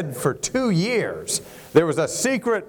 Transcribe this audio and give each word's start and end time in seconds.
hid 0.00 0.16
for 0.16 0.34
two 0.34 0.70
years. 0.70 1.40
There 1.72 1.86
was 1.86 1.98
a 1.98 2.08
secret 2.08 2.66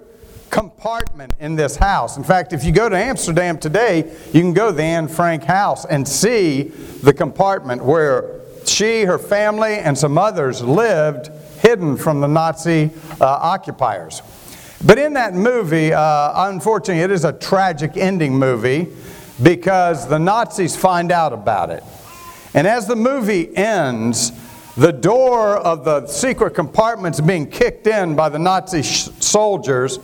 compartment 0.50 1.32
in 1.40 1.56
this 1.56 1.76
house. 1.76 2.16
In 2.16 2.24
fact, 2.24 2.52
if 2.52 2.62
you 2.62 2.72
go 2.72 2.88
to 2.88 2.96
Amsterdam 2.96 3.58
today, 3.58 4.14
you 4.32 4.40
can 4.40 4.52
go 4.52 4.70
to 4.70 4.76
the 4.76 4.82
Anne 4.82 5.08
Frank 5.08 5.44
house 5.44 5.86
and 5.86 6.06
see 6.06 6.64
the 7.02 7.12
compartment 7.12 7.82
where 7.82 8.40
she, 8.66 9.02
her 9.04 9.18
family, 9.18 9.74
and 9.76 9.96
some 9.96 10.18
others 10.18 10.62
lived 10.62 11.30
hidden 11.60 11.96
from 11.96 12.20
the 12.20 12.28
Nazi 12.28 12.90
uh, 13.20 13.24
occupiers. 13.24 14.20
But 14.84 14.98
in 14.98 15.14
that 15.14 15.32
movie, 15.32 15.92
uh, 15.92 16.48
unfortunately, 16.50 17.02
it 17.02 17.10
is 17.10 17.24
a 17.24 17.32
tragic 17.32 17.96
ending 17.96 18.34
movie 18.38 18.88
because 19.42 20.06
the 20.08 20.18
Nazis 20.18 20.76
find 20.76 21.10
out 21.10 21.32
about 21.32 21.70
it. 21.70 21.82
And 22.52 22.66
as 22.66 22.86
the 22.86 22.96
movie 22.96 23.56
ends, 23.56 24.32
the 24.76 24.92
door 24.92 25.56
of 25.56 25.84
the 25.84 26.06
secret 26.06 26.54
compartment 26.54 27.16
is 27.16 27.20
being 27.20 27.50
kicked 27.50 27.86
in 27.86 28.16
by 28.16 28.28
the 28.28 28.38
Nazi 28.38 28.82
sh- 28.82 29.08
soldiers, 29.20 29.98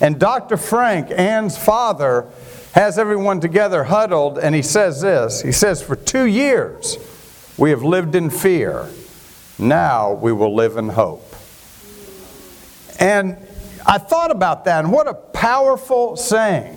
and 0.00 0.18
Dr. 0.18 0.56
Frank, 0.56 1.10
Anne's 1.10 1.56
father, 1.56 2.26
has 2.72 2.98
everyone 2.98 3.40
together 3.40 3.84
huddled, 3.84 4.38
and 4.38 4.54
he 4.54 4.62
says 4.62 5.00
this 5.00 5.42
He 5.42 5.52
says, 5.52 5.82
For 5.82 5.96
two 5.96 6.24
years 6.26 6.98
we 7.56 7.70
have 7.70 7.82
lived 7.82 8.14
in 8.14 8.30
fear, 8.30 8.88
now 9.58 10.12
we 10.12 10.32
will 10.32 10.54
live 10.54 10.76
in 10.76 10.88
hope. 10.88 11.34
And 13.00 13.36
I 13.86 13.98
thought 13.98 14.30
about 14.30 14.64
that, 14.64 14.84
and 14.84 14.92
what 14.92 15.06
a 15.06 15.14
powerful 15.14 16.16
saying. 16.16 16.74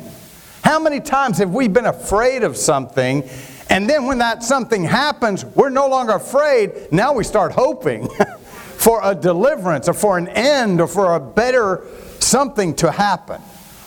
How 0.64 0.80
many 0.80 1.00
times 1.00 1.40
have 1.40 1.54
we 1.54 1.68
been 1.68 1.88
afraid 1.88 2.44
of 2.44 2.56
something, 2.56 3.28
and 3.72 3.90
then 3.90 4.06
when 4.06 4.18
that 4.18 4.44
something 4.44 4.84
happens, 4.84 5.46
we're 5.46 5.70
no 5.70 5.88
longer 5.88 6.14
afraid. 6.14 6.92
Now 6.92 7.14
we 7.14 7.24
start 7.24 7.54
hoping 7.54 8.10
for 8.78 9.00
a 9.04 9.16
deliverance, 9.16 9.88
or 9.88 9.94
for 9.94 10.18
an 10.18 10.28
end, 10.28 10.82
or 10.82 10.88
for 10.88 11.16
a 11.16 11.20
better 11.20 11.86
something 12.20 12.76
to 12.76 12.92
happen. 12.92 13.42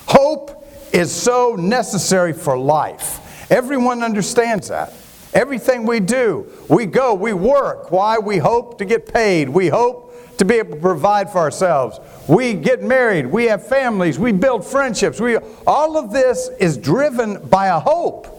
Hope 0.06 0.66
is 0.92 1.12
so 1.12 1.54
necessary 1.56 2.32
for 2.32 2.58
life. 2.58 3.50
Everyone 3.50 4.02
understands 4.02 4.68
that. 4.68 4.94
Everything 5.34 5.84
we 5.84 6.00
do, 6.00 6.50
we 6.68 6.86
go, 6.86 7.12
we 7.12 7.32
work. 7.32 7.90
Why? 7.90 8.18
We 8.18 8.38
hope 8.38 8.78
to 8.78 8.84
get 8.84 9.12
paid. 9.12 9.48
We 9.48 9.68
hope 9.68 10.38
to 10.38 10.44
be 10.44 10.54
able 10.54 10.76
to 10.76 10.80
provide 10.80 11.30
for 11.30 11.38
ourselves. 11.38 12.00
We 12.28 12.54
get 12.54 12.82
married, 12.82 13.26
we 13.26 13.44
have 13.44 13.66
families, 13.66 14.18
we 14.18 14.32
build 14.32 14.66
friendships. 14.66 15.20
We, 15.20 15.36
all 15.66 15.96
of 15.96 16.10
this 16.10 16.48
is 16.58 16.76
driven 16.76 17.46
by 17.48 17.66
a 17.66 17.78
hope. 17.78 18.33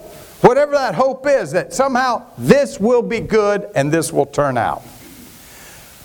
Whatever 0.46 0.74
that 0.74 0.94
hope 0.94 1.26
is, 1.26 1.50
that 1.50 1.74
somehow 1.74 2.24
this 2.38 2.78
will 2.78 3.02
be 3.02 3.18
good 3.18 3.68
and 3.74 3.90
this 3.90 4.12
will 4.12 4.26
turn 4.26 4.56
out. 4.56 4.84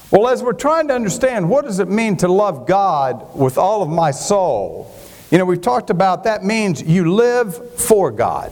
Well, 0.10 0.28
as 0.28 0.42
we're 0.42 0.54
trying 0.54 0.88
to 0.88 0.96
understand 0.96 1.48
what 1.48 1.64
does 1.64 1.78
it 1.78 1.88
mean 1.88 2.18
to 2.18 2.28
love 2.28 2.66
God 2.66 3.36
with 3.36 3.60
all 3.60 3.84
of 3.84 3.90
my 3.90 4.10
soul, 4.10 4.92
you 5.30 5.38
know, 5.38 5.46
we've 5.46 5.62
talked 5.62 5.92
about 5.92 6.24
that 6.24 6.44
means 6.44 6.82
you 6.82 7.14
live 7.14 7.80
for 7.80 8.10
God. 8.10 8.52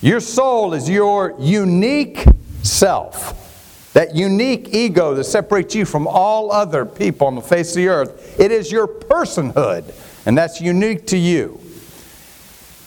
Your 0.00 0.20
soul 0.20 0.74
is 0.74 0.88
your 0.88 1.34
unique 1.40 2.24
self. 2.62 3.92
That 3.94 4.14
unique 4.14 4.68
ego 4.72 5.14
that 5.14 5.24
separates 5.24 5.74
you 5.74 5.86
from 5.86 6.06
all 6.06 6.52
other 6.52 6.86
people 6.86 7.26
on 7.26 7.34
the 7.34 7.40
face 7.40 7.70
of 7.70 7.76
the 7.76 7.88
earth, 7.88 8.38
it 8.38 8.52
is 8.52 8.70
your 8.70 8.86
personhood, 8.86 9.92
and 10.24 10.38
that's 10.38 10.60
unique 10.60 11.08
to 11.08 11.18
you. 11.18 11.59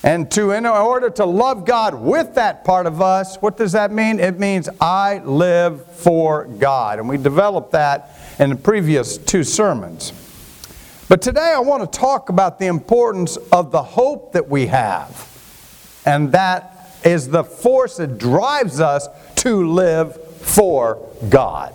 And 0.03 0.29
to, 0.31 0.51
in 0.51 0.65
order 0.65 1.09
to 1.11 1.25
love 1.25 1.65
God 1.65 1.95
with 1.95 2.35
that 2.35 2.65
part 2.65 2.87
of 2.87 3.01
us, 3.01 3.37
what 3.37 3.55
does 3.55 3.71
that 3.71 3.89
mean? 3.91 4.19
It 4.19 4.37
means 4.37 4.67
I 4.81 5.19
live 5.19 5.85
for 5.85 6.45
God. 6.45 6.99
And 6.99 7.07
we 7.07 7.17
developed 7.17 7.71
that 7.71 8.19
in 8.37 8.49
the 8.49 8.57
previous 8.57 9.17
two 9.17 9.45
sermons. 9.45 10.11
But 11.07 11.21
today 11.21 11.53
I 11.55 11.59
want 11.59 11.89
to 11.89 11.99
talk 11.99 12.27
about 12.27 12.59
the 12.59 12.65
importance 12.65 13.37
of 13.53 13.71
the 13.71 13.81
hope 13.81 14.33
that 14.33 14.49
we 14.49 14.67
have. 14.67 15.29
And 16.05 16.33
that 16.33 16.89
is 17.05 17.29
the 17.29 17.43
force 17.45 17.97
that 17.97 18.17
drives 18.17 18.81
us 18.81 19.07
to 19.35 19.71
live 19.71 20.21
for 20.39 21.07
God. 21.29 21.73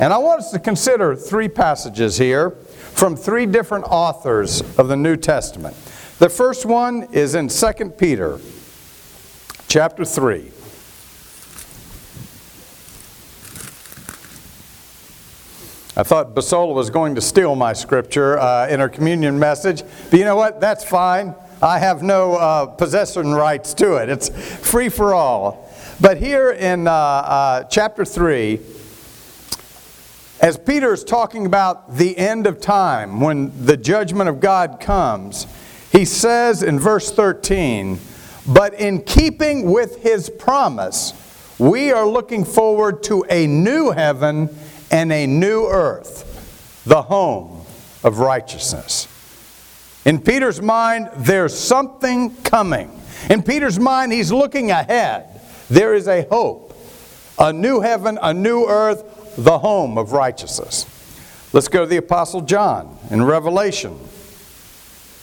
And 0.00 0.12
I 0.12 0.18
want 0.18 0.40
us 0.40 0.50
to 0.50 0.58
consider 0.58 1.14
three 1.14 1.48
passages 1.48 2.18
here 2.18 2.50
from 2.50 3.14
three 3.14 3.46
different 3.46 3.84
authors 3.84 4.62
of 4.78 4.88
the 4.88 4.96
New 4.96 5.16
Testament. 5.16 5.76
The 6.18 6.30
first 6.30 6.64
one 6.64 7.08
is 7.12 7.34
in 7.34 7.48
2 7.48 7.90
Peter 7.98 8.40
chapter 9.68 10.02
3. 10.02 10.50
I 15.98 16.02
thought 16.02 16.34
Basola 16.34 16.74
was 16.74 16.88
going 16.88 17.16
to 17.16 17.20
steal 17.20 17.54
my 17.54 17.74
scripture 17.74 18.38
uh, 18.38 18.66
in 18.66 18.80
her 18.80 18.88
communion 18.88 19.38
message, 19.38 19.82
but 20.10 20.18
you 20.18 20.24
know 20.24 20.36
what? 20.36 20.58
That's 20.58 20.82
fine. 20.82 21.34
I 21.60 21.78
have 21.80 22.02
no 22.02 22.36
uh, 22.36 22.64
possession 22.64 23.34
rights 23.34 23.74
to 23.74 23.96
it. 23.96 24.08
It's 24.08 24.30
free 24.66 24.88
for 24.88 25.12
all. 25.12 25.70
But 26.00 26.16
here 26.16 26.50
in 26.50 26.88
uh, 26.88 26.92
uh, 26.92 27.64
chapter 27.64 28.06
3, 28.06 28.58
as 30.40 30.56
Peter 30.56 30.94
is 30.94 31.04
talking 31.04 31.44
about 31.44 31.94
the 31.96 32.16
end 32.16 32.46
of 32.46 32.58
time, 32.58 33.20
when 33.20 33.66
the 33.66 33.76
judgment 33.76 34.30
of 34.30 34.40
God 34.40 34.80
comes, 34.80 35.46
he 35.96 36.04
says 36.04 36.62
in 36.62 36.78
verse 36.78 37.10
13, 37.10 37.98
But 38.46 38.74
in 38.74 39.00
keeping 39.00 39.70
with 39.70 40.02
his 40.02 40.28
promise, 40.28 41.14
we 41.58 41.90
are 41.90 42.06
looking 42.06 42.44
forward 42.44 43.02
to 43.04 43.24
a 43.30 43.46
new 43.46 43.92
heaven 43.92 44.54
and 44.90 45.10
a 45.10 45.26
new 45.26 45.66
earth, 45.66 46.82
the 46.84 47.00
home 47.00 47.64
of 48.04 48.18
righteousness. 48.18 49.08
In 50.04 50.20
Peter's 50.20 50.60
mind, 50.60 51.08
there's 51.16 51.58
something 51.58 52.36
coming. 52.42 53.00
In 53.30 53.42
Peter's 53.42 53.78
mind, 53.78 54.12
he's 54.12 54.30
looking 54.30 54.70
ahead. 54.70 55.40
There 55.70 55.94
is 55.94 56.08
a 56.08 56.26
hope, 56.28 56.76
a 57.38 57.54
new 57.54 57.80
heaven, 57.80 58.18
a 58.20 58.34
new 58.34 58.66
earth, 58.66 59.34
the 59.38 59.58
home 59.58 59.96
of 59.96 60.12
righteousness. 60.12 60.84
Let's 61.54 61.68
go 61.68 61.80
to 61.80 61.86
the 61.86 61.96
Apostle 61.96 62.42
John 62.42 62.98
in 63.10 63.24
Revelation 63.24 63.98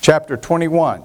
chapter 0.04 0.36
21. 0.36 1.02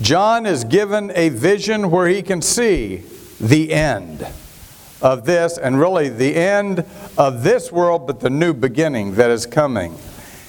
John 0.00 0.46
is 0.46 0.64
given 0.64 1.12
a 1.14 1.28
vision 1.28 1.90
where 1.90 2.08
he 2.08 2.22
can 2.22 2.40
see 2.40 3.02
the 3.38 3.70
end 3.70 4.26
of 5.02 5.26
this, 5.26 5.58
and 5.58 5.78
really 5.78 6.08
the 6.08 6.36
end 6.36 6.86
of 7.18 7.42
this 7.42 7.70
world, 7.70 8.06
but 8.06 8.20
the 8.20 8.30
new 8.30 8.54
beginning 8.54 9.14
that 9.16 9.30
is 9.30 9.44
coming. 9.44 9.94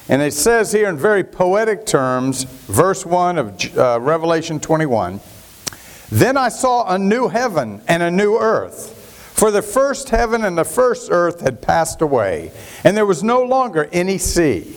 And 0.08 0.22
it 0.22 0.32
says 0.32 0.72
here 0.72 0.88
in 0.88 0.96
very 0.96 1.22
poetic 1.22 1.84
terms, 1.84 2.44
verse 2.44 3.04
1 3.04 3.36
of 3.36 3.76
uh, 3.76 4.00
Revelation 4.00 4.58
21 4.58 5.20
then 6.10 6.36
I 6.36 6.50
saw 6.50 6.94
a 6.94 6.98
new 6.98 7.28
heaven 7.28 7.80
and 7.88 8.02
a 8.02 8.10
new 8.10 8.36
earth. 8.36 9.32
For 9.34 9.50
the 9.50 9.62
first 9.62 10.10
heaven 10.10 10.44
and 10.44 10.58
the 10.58 10.64
first 10.64 11.10
earth 11.10 11.40
had 11.40 11.62
passed 11.62 12.02
away, 12.02 12.52
and 12.84 12.94
there 12.94 13.06
was 13.06 13.22
no 13.22 13.42
longer 13.42 13.88
any 13.92 14.18
sea. 14.18 14.76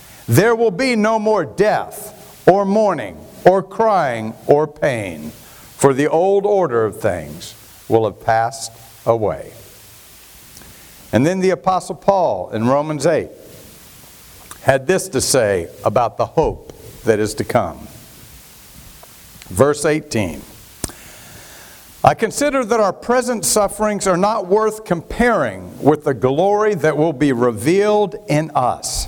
There 0.27 0.55
will 0.55 0.71
be 0.71 0.95
no 0.95 1.19
more 1.19 1.45
death, 1.45 2.47
or 2.47 2.65
mourning, 2.65 3.17
or 3.45 3.63
crying, 3.63 4.33
or 4.47 4.67
pain, 4.67 5.31
for 5.31 5.93
the 5.93 6.07
old 6.07 6.45
order 6.45 6.85
of 6.85 6.99
things 6.99 7.55
will 7.89 8.05
have 8.05 8.23
passed 8.23 8.71
away. 9.05 9.53
And 11.11 11.25
then 11.25 11.39
the 11.39 11.49
Apostle 11.49 11.95
Paul 11.95 12.51
in 12.51 12.67
Romans 12.67 13.05
8 13.05 13.29
had 14.61 14.87
this 14.87 15.09
to 15.09 15.21
say 15.21 15.69
about 15.83 16.17
the 16.17 16.25
hope 16.25 16.71
that 17.03 17.19
is 17.19 17.33
to 17.35 17.43
come. 17.43 17.87
Verse 19.49 19.85
18 19.85 20.41
I 22.03 22.15
consider 22.15 22.65
that 22.65 22.79
our 22.79 22.93
present 22.93 23.45
sufferings 23.45 24.07
are 24.07 24.17
not 24.17 24.47
worth 24.47 24.85
comparing 24.85 25.83
with 25.83 26.03
the 26.03 26.15
glory 26.15 26.73
that 26.75 26.97
will 26.97 27.13
be 27.13 27.31
revealed 27.31 28.15
in 28.27 28.49
us. 28.55 29.07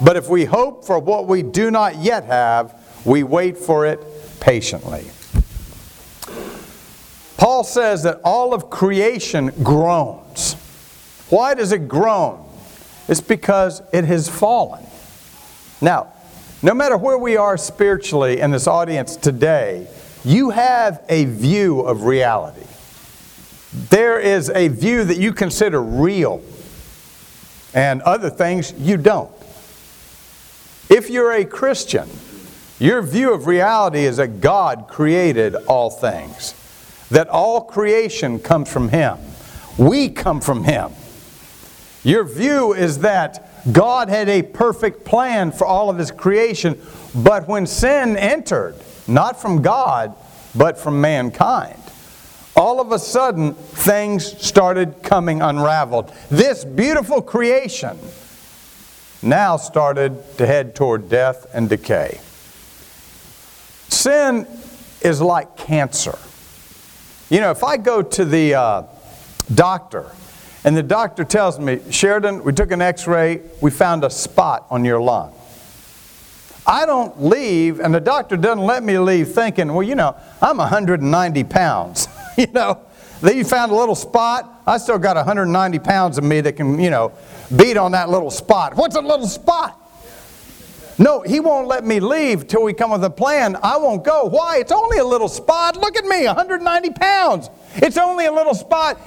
But 0.00 0.16
if 0.16 0.28
we 0.28 0.44
hope 0.44 0.84
for 0.84 0.98
what 0.98 1.26
we 1.26 1.42
do 1.42 1.70
not 1.70 1.96
yet 1.96 2.24
have, 2.24 2.74
we 3.04 3.22
wait 3.22 3.56
for 3.56 3.86
it 3.86 4.00
patiently. 4.40 5.10
Paul 7.36 7.64
says 7.64 8.02
that 8.02 8.20
all 8.24 8.52
of 8.52 8.70
creation 8.70 9.52
groans. 9.62 10.54
Why 11.30 11.54
does 11.54 11.72
it 11.72 11.88
groan? 11.88 12.44
It's 13.08 13.20
because 13.20 13.82
it 13.92 14.04
has 14.04 14.28
fallen. 14.28 14.84
Now, 15.80 16.12
no 16.62 16.74
matter 16.74 16.96
where 16.96 17.18
we 17.18 17.36
are 17.36 17.56
spiritually 17.56 18.40
in 18.40 18.50
this 18.50 18.66
audience 18.66 19.16
today, 19.16 19.86
you 20.24 20.50
have 20.50 21.02
a 21.08 21.24
view 21.26 21.80
of 21.80 22.02
reality. 22.02 22.66
There 23.90 24.18
is 24.18 24.50
a 24.50 24.68
view 24.68 25.04
that 25.04 25.18
you 25.18 25.32
consider 25.32 25.80
real, 25.80 26.42
and 27.74 28.02
other 28.02 28.30
things 28.30 28.74
you 28.78 28.96
don't. 28.96 29.30
If 30.88 31.10
you're 31.10 31.32
a 31.32 31.44
Christian, 31.44 32.08
your 32.78 33.02
view 33.02 33.34
of 33.34 33.46
reality 33.46 34.04
is 34.04 34.16
that 34.16 34.40
God 34.40 34.86
created 34.88 35.54
all 35.66 35.90
things 35.90 36.54
that 37.10 37.28
all 37.28 37.62
creation 37.62 38.38
comes 38.38 38.70
from 38.70 38.88
Him. 38.88 39.18
We 39.76 40.08
come 40.08 40.40
from 40.40 40.64
Him. 40.64 40.92
Your 42.04 42.24
view 42.24 42.74
is 42.74 42.98
that 43.00 43.72
God 43.72 44.08
had 44.08 44.28
a 44.28 44.42
perfect 44.42 45.04
plan 45.04 45.52
for 45.52 45.66
all 45.66 45.90
of 45.90 45.98
His 45.98 46.10
creation, 46.10 46.80
but 47.14 47.48
when 47.48 47.66
sin 47.66 48.16
entered, 48.16 48.74
not 49.06 49.40
from 49.40 49.62
God, 49.62 50.14
but 50.54 50.78
from 50.78 51.00
mankind, 51.00 51.82
all 52.56 52.80
of 52.80 52.92
a 52.92 52.98
sudden 52.98 53.54
things 53.54 54.40
started 54.44 55.02
coming 55.02 55.42
unraveled. 55.42 56.12
This 56.30 56.64
beautiful 56.64 57.22
creation 57.22 57.98
now 59.22 59.56
started 59.56 60.22
to 60.38 60.46
head 60.46 60.74
toward 60.74 61.08
death 61.08 61.46
and 61.52 61.68
decay. 61.68 62.20
Sin 63.88 64.46
is 65.00 65.20
like 65.20 65.56
cancer. 65.56 66.18
You 67.30 67.40
know, 67.40 67.50
if 67.50 67.62
I 67.64 67.76
go 67.76 68.02
to 68.02 68.24
the 68.24 68.54
uh, 68.54 68.82
doctor 69.54 70.10
and 70.64 70.76
the 70.76 70.82
doctor 70.82 71.24
tells 71.24 71.58
me, 71.58 71.80
Sheridan, 71.90 72.44
we 72.44 72.52
took 72.52 72.70
an 72.70 72.82
x 72.82 73.06
ray, 73.06 73.42
we 73.60 73.70
found 73.70 74.04
a 74.04 74.10
spot 74.10 74.66
on 74.70 74.84
your 74.84 75.00
lung. 75.00 75.34
I 76.66 76.84
don't 76.84 77.24
leave, 77.24 77.80
and 77.80 77.94
the 77.94 78.00
doctor 78.00 78.36
doesn't 78.36 78.64
let 78.64 78.82
me 78.82 78.98
leave 78.98 79.28
thinking, 79.28 79.72
well, 79.72 79.82
you 79.82 79.94
know, 79.94 80.14
I'm 80.42 80.58
190 80.58 81.44
pounds. 81.44 82.08
you 82.36 82.46
know, 82.48 82.80
they 83.22 83.42
found 83.42 83.72
a 83.72 83.74
little 83.74 83.94
spot. 83.94 84.62
I 84.66 84.76
still 84.76 84.98
got 84.98 85.16
190 85.16 85.78
pounds 85.78 86.18
of 86.18 86.24
me 86.24 86.42
that 86.42 86.56
can, 86.56 86.78
you 86.78 86.90
know, 86.90 87.12
beat 87.56 87.76
on 87.76 87.92
that 87.92 88.08
little 88.08 88.30
spot. 88.30 88.76
What's 88.76 88.96
a 88.96 89.00
little 89.00 89.26
spot? 89.26 89.88
No, 90.98 91.22
he 91.22 91.38
won't 91.38 91.68
let 91.68 91.84
me 91.84 92.00
leave 92.00 92.48
till 92.48 92.64
we 92.64 92.74
come 92.74 92.90
with 92.90 93.04
a 93.04 93.10
plan. 93.10 93.56
I 93.62 93.76
won't 93.76 94.02
go. 94.02 94.24
Why? 94.24 94.58
It's 94.58 94.72
only 94.72 94.98
a 94.98 95.04
little 95.04 95.28
spot. 95.28 95.76
Look 95.76 95.96
at 95.96 96.04
me, 96.04 96.26
190 96.26 96.90
pounds. 96.90 97.50
It's 97.76 97.96
only 97.96 98.26
a 98.26 98.32
little 98.32 98.54
spot. 98.54 99.00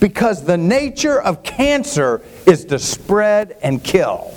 Because 0.00 0.44
the 0.44 0.58
nature 0.58 1.20
of 1.20 1.42
cancer 1.42 2.22
is 2.46 2.66
to 2.66 2.78
spread 2.78 3.56
and 3.62 3.82
kill. 3.82 4.34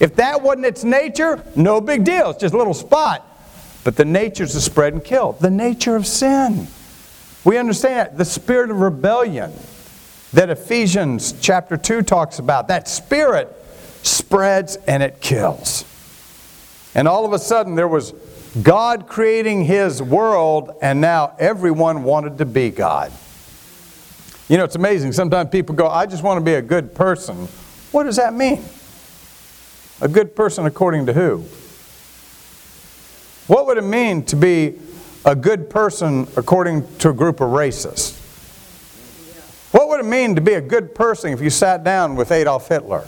If 0.00 0.16
that 0.16 0.42
wasn't 0.42 0.66
its 0.66 0.82
nature, 0.82 1.44
no 1.54 1.80
big 1.80 2.04
deal. 2.04 2.30
It's 2.30 2.40
just 2.40 2.54
a 2.54 2.58
little 2.58 2.74
spot. 2.74 3.24
But 3.84 3.96
the 3.96 4.04
nature 4.04 4.44
is 4.44 4.52
to 4.52 4.60
spread 4.60 4.92
and 4.92 5.04
kill. 5.04 5.32
The 5.32 5.50
nature 5.50 5.94
of 5.94 6.06
sin. 6.06 6.66
We 7.44 7.56
understand 7.56 8.18
the 8.18 8.24
spirit 8.24 8.70
of 8.70 8.80
rebellion 8.80 9.52
that 10.32 10.50
Ephesians 10.50 11.34
chapter 11.40 11.76
2 11.76 12.02
talks 12.02 12.38
about. 12.38 12.68
That 12.68 12.88
spirit 12.88 13.54
spreads 14.02 14.76
and 14.86 15.02
it 15.02 15.20
kills. 15.20 15.84
And 16.94 17.08
all 17.08 17.24
of 17.24 17.32
a 17.32 17.38
sudden, 17.38 17.74
there 17.74 17.88
was 17.88 18.12
God 18.62 19.06
creating 19.06 19.64
His 19.64 20.02
world, 20.02 20.76
and 20.82 21.00
now 21.00 21.36
everyone 21.38 22.02
wanted 22.02 22.38
to 22.38 22.46
be 22.46 22.70
God. 22.70 23.12
You 24.48 24.56
know, 24.56 24.64
it's 24.64 24.76
amazing. 24.76 25.12
Sometimes 25.12 25.50
people 25.50 25.74
go, 25.74 25.88
I 25.88 26.06
just 26.06 26.22
want 26.22 26.38
to 26.38 26.44
be 26.44 26.54
a 26.54 26.62
good 26.62 26.94
person. 26.94 27.46
What 27.92 28.04
does 28.04 28.16
that 28.16 28.34
mean? 28.34 28.64
A 30.00 30.08
good 30.08 30.34
person 30.34 30.64
according 30.64 31.06
to 31.06 31.12
who? 31.12 31.44
What 33.46 33.66
would 33.66 33.78
it 33.78 33.84
mean 33.84 34.24
to 34.26 34.36
be 34.36 34.78
a 35.24 35.34
good 35.36 35.68
person 35.68 36.26
according 36.36 36.96
to 36.98 37.10
a 37.10 37.12
group 37.12 37.40
of 37.40 37.50
racists? 37.50 38.17
What 39.70 39.88
would 39.88 40.00
it 40.00 40.06
mean 40.06 40.34
to 40.34 40.40
be 40.40 40.54
a 40.54 40.60
good 40.60 40.94
person 40.94 41.32
if 41.32 41.40
you 41.40 41.50
sat 41.50 41.84
down 41.84 42.16
with 42.16 42.32
Adolf 42.32 42.68
Hitler? 42.68 43.06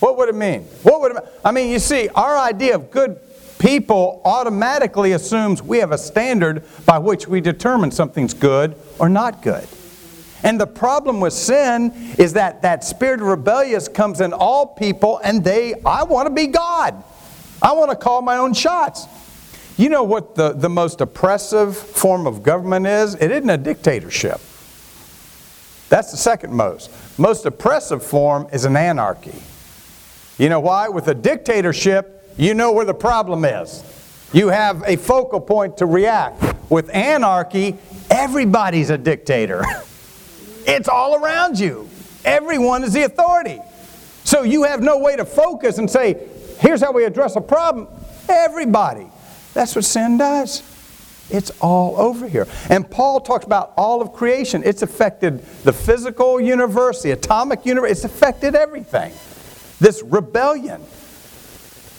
What 0.00 0.18
would 0.18 0.28
it 0.28 0.34
mean? 0.34 0.62
What 0.82 1.00
would 1.00 1.16
it? 1.16 1.24
I 1.44 1.50
mean, 1.50 1.70
you 1.70 1.78
see, 1.78 2.08
our 2.08 2.36
idea 2.36 2.74
of 2.74 2.90
good 2.90 3.18
people 3.58 4.20
automatically 4.26 5.12
assumes 5.12 5.62
we 5.62 5.78
have 5.78 5.92
a 5.92 5.98
standard 5.98 6.62
by 6.84 6.98
which 6.98 7.26
we 7.26 7.40
determine 7.40 7.90
something's 7.90 8.34
good 8.34 8.76
or 8.98 9.08
not 9.08 9.42
good. 9.42 9.66
And 10.42 10.60
the 10.60 10.66
problem 10.66 11.20
with 11.20 11.32
sin 11.32 11.90
is 12.18 12.34
that 12.34 12.60
that 12.60 12.84
spirit 12.84 13.22
of 13.22 13.28
rebellious 13.28 13.88
comes 13.88 14.20
in 14.20 14.34
all 14.34 14.66
people 14.66 15.18
and 15.24 15.42
they, 15.42 15.72
I 15.86 16.02
want 16.02 16.26
to 16.26 16.34
be 16.34 16.48
God. 16.48 17.02
I 17.62 17.72
want 17.72 17.90
to 17.90 17.96
call 17.96 18.20
my 18.20 18.36
own 18.36 18.52
shots. 18.52 19.06
You 19.78 19.88
know 19.88 20.02
what 20.02 20.34
the, 20.34 20.52
the 20.52 20.68
most 20.68 21.00
oppressive 21.00 21.74
form 21.74 22.26
of 22.26 22.42
government 22.42 22.86
is? 22.86 23.14
It 23.14 23.30
isn't 23.30 23.48
a 23.48 23.56
dictatorship. 23.56 24.38
That's 25.94 26.10
the 26.10 26.16
second 26.16 26.52
most. 26.52 26.90
Most 27.20 27.46
oppressive 27.46 28.02
form 28.02 28.48
is 28.52 28.64
an 28.64 28.76
anarchy. 28.76 29.40
You 30.38 30.48
know 30.48 30.58
why? 30.58 30.88
With 30.88 31.06
a 31.06 31.14
dictatorship, 31.14 32.34
you 32.36 32.52
know 32.52 32.72
where 32.72 32.84
the 32.84 32.92
problem 32.92 33.44
is. 33.44 33.84
You 34.32 34.48
have 34.48 34.82
a 34.88 34.96
focal 34.96 35.40
point 35.40 35.76
to 35.76 35.86
react. 35.86 36.42
With 36.68 36.92
anarchy, 36.92 37.76
everybody's 38.10 38.90
a 38.90 38.98
dictator. 38.98 39.62
it's 40.66 40.88
all 40.88 41.14
around 41.14 41.60
you. 41.60 41.88
Everyone 42.24 42.82
is 42.82 42.92
the 42.92 43.04
authority. 43.04 43.60
So 44.24 44.42
you 44.42 44.64
have 44.64 44.82
no 44.82 44.98
way 44.98 45.14
to 45.14 45.24
focus 45.24 45.78
and 45.78 45.88
say, 45.88 46.26
here's 46.58 46.80
how 46.80 46.90
we 46.90 47.04
address 47.04 47.36
a 47.36 47.40
problem. 47.40 47.86
Everybody. 48.28 49.06
That's 49.52 49.76
what 49.76 49.84
sin 49.84 50.18
does. 50.18 50.64
It's 51.30 51.50
all 51.60 51.96
over 51.96 52.28
here. 52.28 52.46
And 52.68 52.88
Paul 52.88 53.20
talks 53.20 53.44
about 53.44 53.72
all 53.76 54.02
of 54.02 54.12
creation. 54.12 54.62
It's 54.64 54.82
affected 54.82 55.44
the 55.64 55.72
physical 55.72 56.40
universe, 56.40 57.02
the 57.02 57.12
atomic 57.12 57.64
universe, 57.64 57.90
it's 57.92 58.04
affected 58.04 58.54
everything 58.54 59.12
this 59.80 60.02
rebellion 60.02 60.82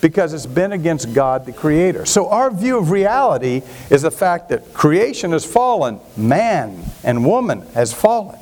because 0.02 0.34
it's 0.34 0.46
been 0.46 0.72
against 0.72 1.14
God 1.14 1.46
the 1.46 1.52
Creator. 1.52 2.06
So, 2.06 2.30
our 2.30 2.52
view 2.52 2.78
of 2.78 2.92
reality 2.92 3.62
is 3.90 4.04
the 4.04 4.12
fact 4.12 4.50
that 4.50 4.74
creation 4.74 5.32
has 5.32 5.46
fallen, 5.46 6.00
man 6.16 6.84
and 7.04 7.26
woman 7.26 7.62
has 7.74 7.94
fallen. 7.94 8.40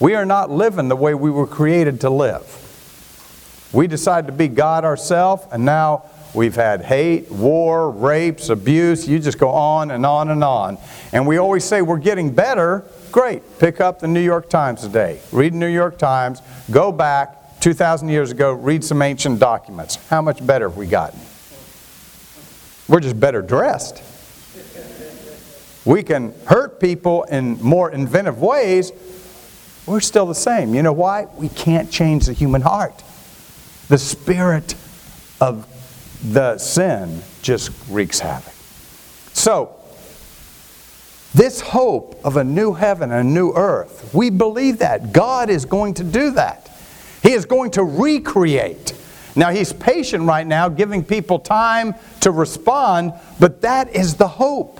We 0.00 0.14
are 0.14 0.24
not 0.24 0.50
living 0.50 0.88
the 0.88 0.96
way 0.96 1.14
we 1.14 1.30
were 1.30 1.46
created 1.46 2.00
to 2.02 2.10
live. 2.10 2.58
We 3.72 3.86
decided 3.86 4.26
to 4.26 4.32
be 4.32 4.48
God 4.48 4.84
ourselves, 4.84 5.44
and 5.52 5.64
now 5.64 6.04
we've 6.34 6.54
had 6.54 6.82
hate, 6.82 7.30
war, 7.30 7.90
rapes, 7.90 8.48
abuse. 8.48 9.08
You 9.08 9.18
just 9.18 9.38
go 9.38 9.50
on 9.50 9.90
and 9.90 10.04
on 10.06 10.30
and 10.30 10.42
on. 10.42 10.78
And 11.12 11.26
we 11.26 11.38
always 11.38 11.64
say 11.64 11.82
we're 11.82 11.98
getting 11.98 12.32
better. 12.32 12.84
Great. 13.10 13.42
Pick 13.58 13.80
up 13.80 14.00
the 14.00 14.08
New 14.08 14.20
York 14.20 14.48
Times 14.48 14.82
today. 14.82 15.20
Read 15.30 15.52
the 15.52 15.58
New 15.58 15.66
York 15.66 15.98
Times. 15.98 16.40
Go 16.70 16.92
back 16.92 17.60
2,000 17.62 18.08
years 18.08 18.32
ago, 18.32 18.52
read 18.52 18.82
some 18.82 19.00
ancient 19.02 19.38
documents. 19.38 19.94
How 20.08 20.20
much 20.20 20.44
better 20.44 20.68
have 20.68 20.76
we 20.76 20.88
gotten? 20.88 21.20
We're 22.88 22.98
just 22.98 23.20
better 23.20 23.40
dressed. 23.40 24.02
We 25.84 26.02
can 26.02 26.34
hurt 26.46 26.80
people 26.80 27.22
in 27.24 27.62
more 27.62 27.92
inventive 27.92 28.40
ways, 28.40 28.90
we're 29.86 30.00
still 30.00 30.26
the 30.26 30.34
same. 30.34 30.74
You 30.74 30.82
know 30.82 30.92
why? 30.92 31.26
We 31.36 31.48
can't 31.48 31.90
change 31.90 32.26
the 32.26 32.32
human 32.32 32.62
heart. 32.62 33.02
The 33.88 33.98
spirit 33.98 34.74
of 35.40 35.66
the 36.22 36.58
sin 36.58 37.22
just 37.42 37.70
wreaks 37.88 38.20
havoc. 38.20 38.54
So, 39.32 39.76
this 41.34 41.60
hope 41.60 42.20
of 42.24 42.36
a 42.36 42.44
new 42.44 42.74
heaven 42.74 43.10
and 43.10 43.28
a 43.28 43.30
new 43.30 43.52
earth, 43.52 44.12
we 44.14 44.30
believe 44.30 44.78
that. 44.78 45.12
God 45.12 45.48
is 45.48 45.64
going 45.64 45.94
to 45.94 46.04
do 46.04 46.32
that. 46.32 46.70
He 47.22 47.32
is 47.32 47.46
going 47.46 47.70
to 47.72 47.84
recreate. 47.84 48.92
Now, 49.34 49.50
He's 49.50 49.72
patient 49.72 50.24
right 50.24 50.46
now, 50.46 50.68
giving 50.68 51.02
people 51.02 51.38
time 51.38 51.94
to 52.20 52.30
respond, 52.30 53.14
but 53.40 53.62
that 53.62 53.94
is 53.94 54.14
the 54.16 54.28
hope. 54.28 54.78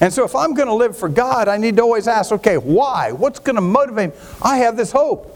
And 0.00 0.12
so, 0.12 0.24
if 0.24 0.34
I'm 0.34 0.54
going 0.54 0.68
to 0.68 0.74
live 0.74 0.96
for 0.96 1.08
God, 1.08 1.46
I 1.46 1.56
need 1.56 1.76
to 1.76 1.82
always 1.82 2.08
ask, 2.08 2.32
okay, 2.32 2.58
why? 2.58 3.12
What's 3.12 3.38
going 3.38 3.56
to 3.56 3.62
motivate 3.62 4.10
me? 4.10 4.16
I 4.42 4.58
have 4.58 4.76
this 4.76 4.90
hope. 4.90 5.31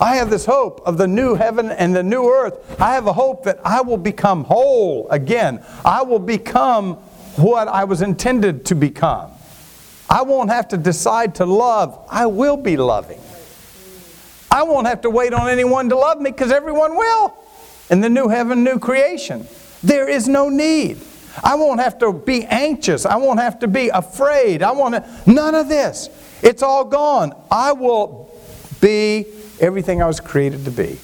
I 0.00 0.16
have 0.16 0.30
this 0.30 0.46
hope 0.46 0.80
of 0.86 0.96
the 0.96 1.08
new 1.08 1.34
heaven 1.34 1.70
and 1.70 1.94
the 1.94 2.02
new 2.02 2.28
earth. 2.30 2.80
I 2.80 2.94
have 2.94 3.06
a 3.06 3.12
hope 3.12 3.44
that 3.44 3.60
I 3.64 3.80
will 3.80 3.96
become 3.96 4.44
whole 4.44 5.08
again. 5.10 5.64
I 5.84 6.02
will 6.02 6.20
become 6.20 6.94
what 7.36 7.66
I 7.66 7.84
was 7.84 8.00
intended 8.00 8.64
to 8.66 8.74
become. 8.74 9.32
I 10.08 10.22
won't 10.22 10.50
have 10.50 10.68
to 10.68 10.76
decide 10.76 11.34
to 11.36 11.46
love. 11.46 11.98
I 12.08 12.26
will 12.26 12.56
be 12.56 12.76
loving. 12.76 13.20
I 14.50 14.62
won't 14.62 14.86
have 14.86 15.02
to 15.02 15.10
wait 15.10 15.34
on 15.34 15.48
anyone 15.48 15.88
to 15.88 15.96
love 15.96 16.20
me 16.20 16.30
because 16.30 16.52
everyone 16.52 16.96
will 16.96 17.34
in 17.90 18.00
the 18.00 18.08
new 18.08 18.28
heaven, 18.28 18.64
new 18.64 18.78
creation. 18.78 19.46
There 19.82 20.08
is 20.08 20.28
no 20.28 20.48
need. 20.48 20.98
I 21.44 21.54
won't 21.56 21.80
have 21.80 21.98
to 21.98 22.12
be 22.12 22.44
anxious. 22.44 23.04
I 23.04 23.16
won't 23.16 23.40
have 23.40 23.58
to 23.60 23.68
be 23.68 23.88
afraid. 23.88 24.62
I 24.62 24.72
want 24.72 25.04
none 25.26 25.54
of 25.54 25.68
this. 25.68 26.08
It's 26.42 26.62
all 26.62 26.84
gone. 26.84 27.34
I 27.50 27.72
will 27.72 28.30
be 28.80 29.26
everything 29.60 30.02
I 30.02 30.06
was 30.06 30.20
created 30.20 30.64
to 30.64 30.70
be. 30.70 30.98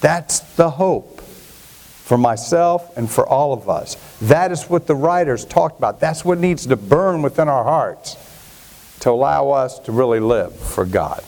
That's 0.00 0.40
the 0.56 0.70
hope 0.70 1.20
for 1.20 2.18
myself 2.18 2.96
and 2.96 3.10
for 3.10 3.26
all 3.26 3.52
of 3.52 3.68
us. 3.68 3.96
That 4.22 4.50
is 4.52 4.64
what 4.64 4.86
the 4.86 4.94
writers 4.94 5.44
talked 5.44 5.78
about. 5.78 6.00
That's 6.00 6.24
what 6.24 6.38
needs 6.38 6.66
to 6.66 6.76
burn 6.76 7.22
within 7.22 7.48
our 7.48 7.64
hearts 7.64 8.16
to 9.00 9.10
allow 9.10 9.50
us 9.50 9.78
to 9.80 9.92
really 9.92 10.20
live 10.20 10.54
for 10.54 10.84
God. 10.84 11.22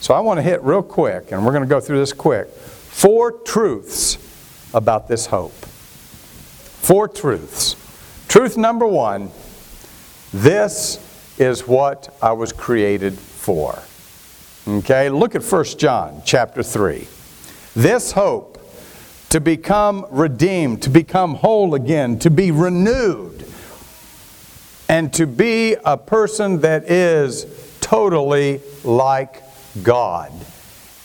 So 0.00 0.14
I 0.14 0.20
want 0.20 0.38
to 0.38 0.42
hit 0.42 0.62
real 0.62 0.82
quick, 0.82 1.32
and 1.32 1.44
we're 1.44 1.52
going 1.52 1.64
to 1.64 1.68
go 1.68 1.80
through 1.80 1.98
this 1.98 2.12
quick. 2.12 2.48
Four 2.48 3.32
truths 3.32 4.16
about 4.72 5.08
this 5.08 5.26
hope. 5.26 5.52
Four 5.52 7.08
truths. 7.08 7.76
Truth 8.28 8.56
number 8.56 8.86
one 8.86 9.30
this 10.32 10.98
is 11.38 11.66
what 11.66 12.14
I 12.20 12.32
was 12.32 12.52
created 12.52 13.18
for. 13.18 13.78
Okay, 14.68 15.08
look 15.08 15.34
at 15.34 15.42
1 15.42 15.64
John 15.78 16.20
chapter 16.26 16.62
3. 16.62 17.08
This 17.74 18.12
hope 18.12 18.60
to 19.30 19.40
become 19.40 20.04
redeemed, 20.10 20.82
to 20.82 20.90
become 20.90 21.36
whole 21.36 21.74
again, 21.74 22.18
to 22.18 22.28
be 22.28 22.50
renewed, 22.50 23.46
and 24.86 25.10
to 25.14 25.26
be 25.26 25.74
a 25.86 25.96
person 25.96 26.60
that 26.60 26.90
is 26.90 27.46
totally 27.80 28.60
like 28.84 29.42
God 29.82 30.32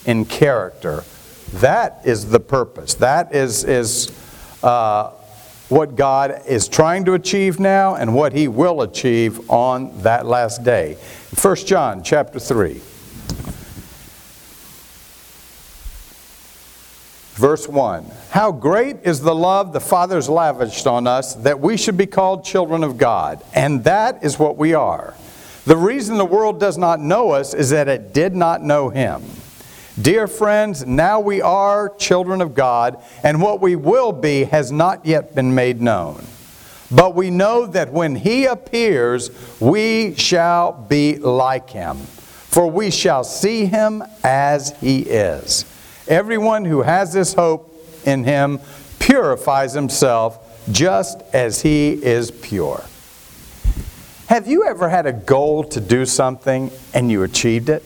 in 0.05 0.25
character. 0.25 1.05
That 1.53 2.01
is 2.03 2.29
the 2.29 2.41
purpose. 2.41 2.95
That 2.95 3.33
is, 3.33 3.63
is 3.63 4.11
uh, 4.61 5.11
what 5.69 5.95
God 5.95 6.41
is 6.47 6.67
trying 6.67 7.05
to 7.05 7.13
achieve 7.13 7.61
now 7.61 7.95
and 7.95 8.13
what 8.13 8.33
He 8.33 8.49
will 8.49 8.81
achieve 8.81 9.49
on 9.49 10.01
that 10.01 10.25
last 10.25 10.65
day. 10.65 10.97
1 11.41 11.55
John 11.55 12.03
chapter 12.03 12.41
3. 12.41 12.81
Verse 17.33 17.67
1 17.67 18.05
How 18.29 18.51
great 18.51 18.97
is 19.03 19.21
the 19.21 19.33
love 19.33 19.73
the 19.73 19.79
Father 19.79 20.15
has 20.15 20.29
lavished 20.29 20.85
on 20.85 21.07
us 21.07 21.33
that 21.35 21.59
we 21.59 21.77
should 21.77 21.97
be 21.97 22.05
called 22.05 22.45
children 22.45 22.83
of 22.83 22.97
God, 22.97 23.43
and 23.55 23.83
that 23.85 24.23
is 24.23 24.37
what 24.37 24.55
we 24.55 24.75
are. 24.75 25.15
The 25.65 25.77
reason 25.77 26.17
the 26.17 26.25
world 26.25 26.59
does 26.59 26.77
not 26.77 26.99
know 26.99 27.31
us 27.31 27.55
is 27.55 27.71
that 27.71 27.87
it 27.87 28.13
did 28.13 28.35
not 28.35 28.61
know 28.61 28.89
Him. 28.89 29.23
Dear 29.99 30.27
friends, 30.27 30.85
now 30.85 31.19
we 31.19 31.41
are 31.41 31.89
children 31.95 32.39
of 32.39 32.53
God, 32.53 33.01
and 33.23 33.41
what 33.41 33.61
we 33.61 33.75
will 33.75 34.11
be 34.11 34.43
has 34.43 34.71
not 34.71 35.03
yet 35.05 35.33
been 35.33 35.55
made 35.55 35.81
known. 35.81 36.23
But 36.91 37.15
we 37.15 37.31
know 37.31 37.65
that 37.65 37.91
when 37.91 38.15
He 38.15 38.45
appears, 38.45 39.31
we 39.59 40.13
shall 40.15 40.73
be 40.73 41.17
like 41.17 41.71
Him, 41.71 41.97
for 41.97 42.69
we 42.69 42.91
shall 42.91 43.23
see 43.23 43.65
Him 43.65 44.03
as 44.23 44.77
He 44.79 44.99
is. 44.99 45.65
Everyone 46.07 46.65
who 46.65 46.81
has 46.81 47.13
this 47.13 47.33
hope 47.33 47.73
in 48.05 48.23
him 48.23 48.59
purifies 48.99 49.73
himself 49.73 50.39
just 50.71 51.21
as 51.33 51.61
he 51.61 51.91
is 51.91 52.31
pure. 52.31 52.83
Have 54.27 54.47
you 54.47 54.65
ever 54.65 54.89
had 54.89 55.05
a 55.05 55.13
goal 55.13 55.63
to 55.65 55.79
do 55.79 56.05
something 56.05 56.71
and 56.93 57.11
you 57.11 57.23
achieved 57.23 57.69
it? 57.69 57.83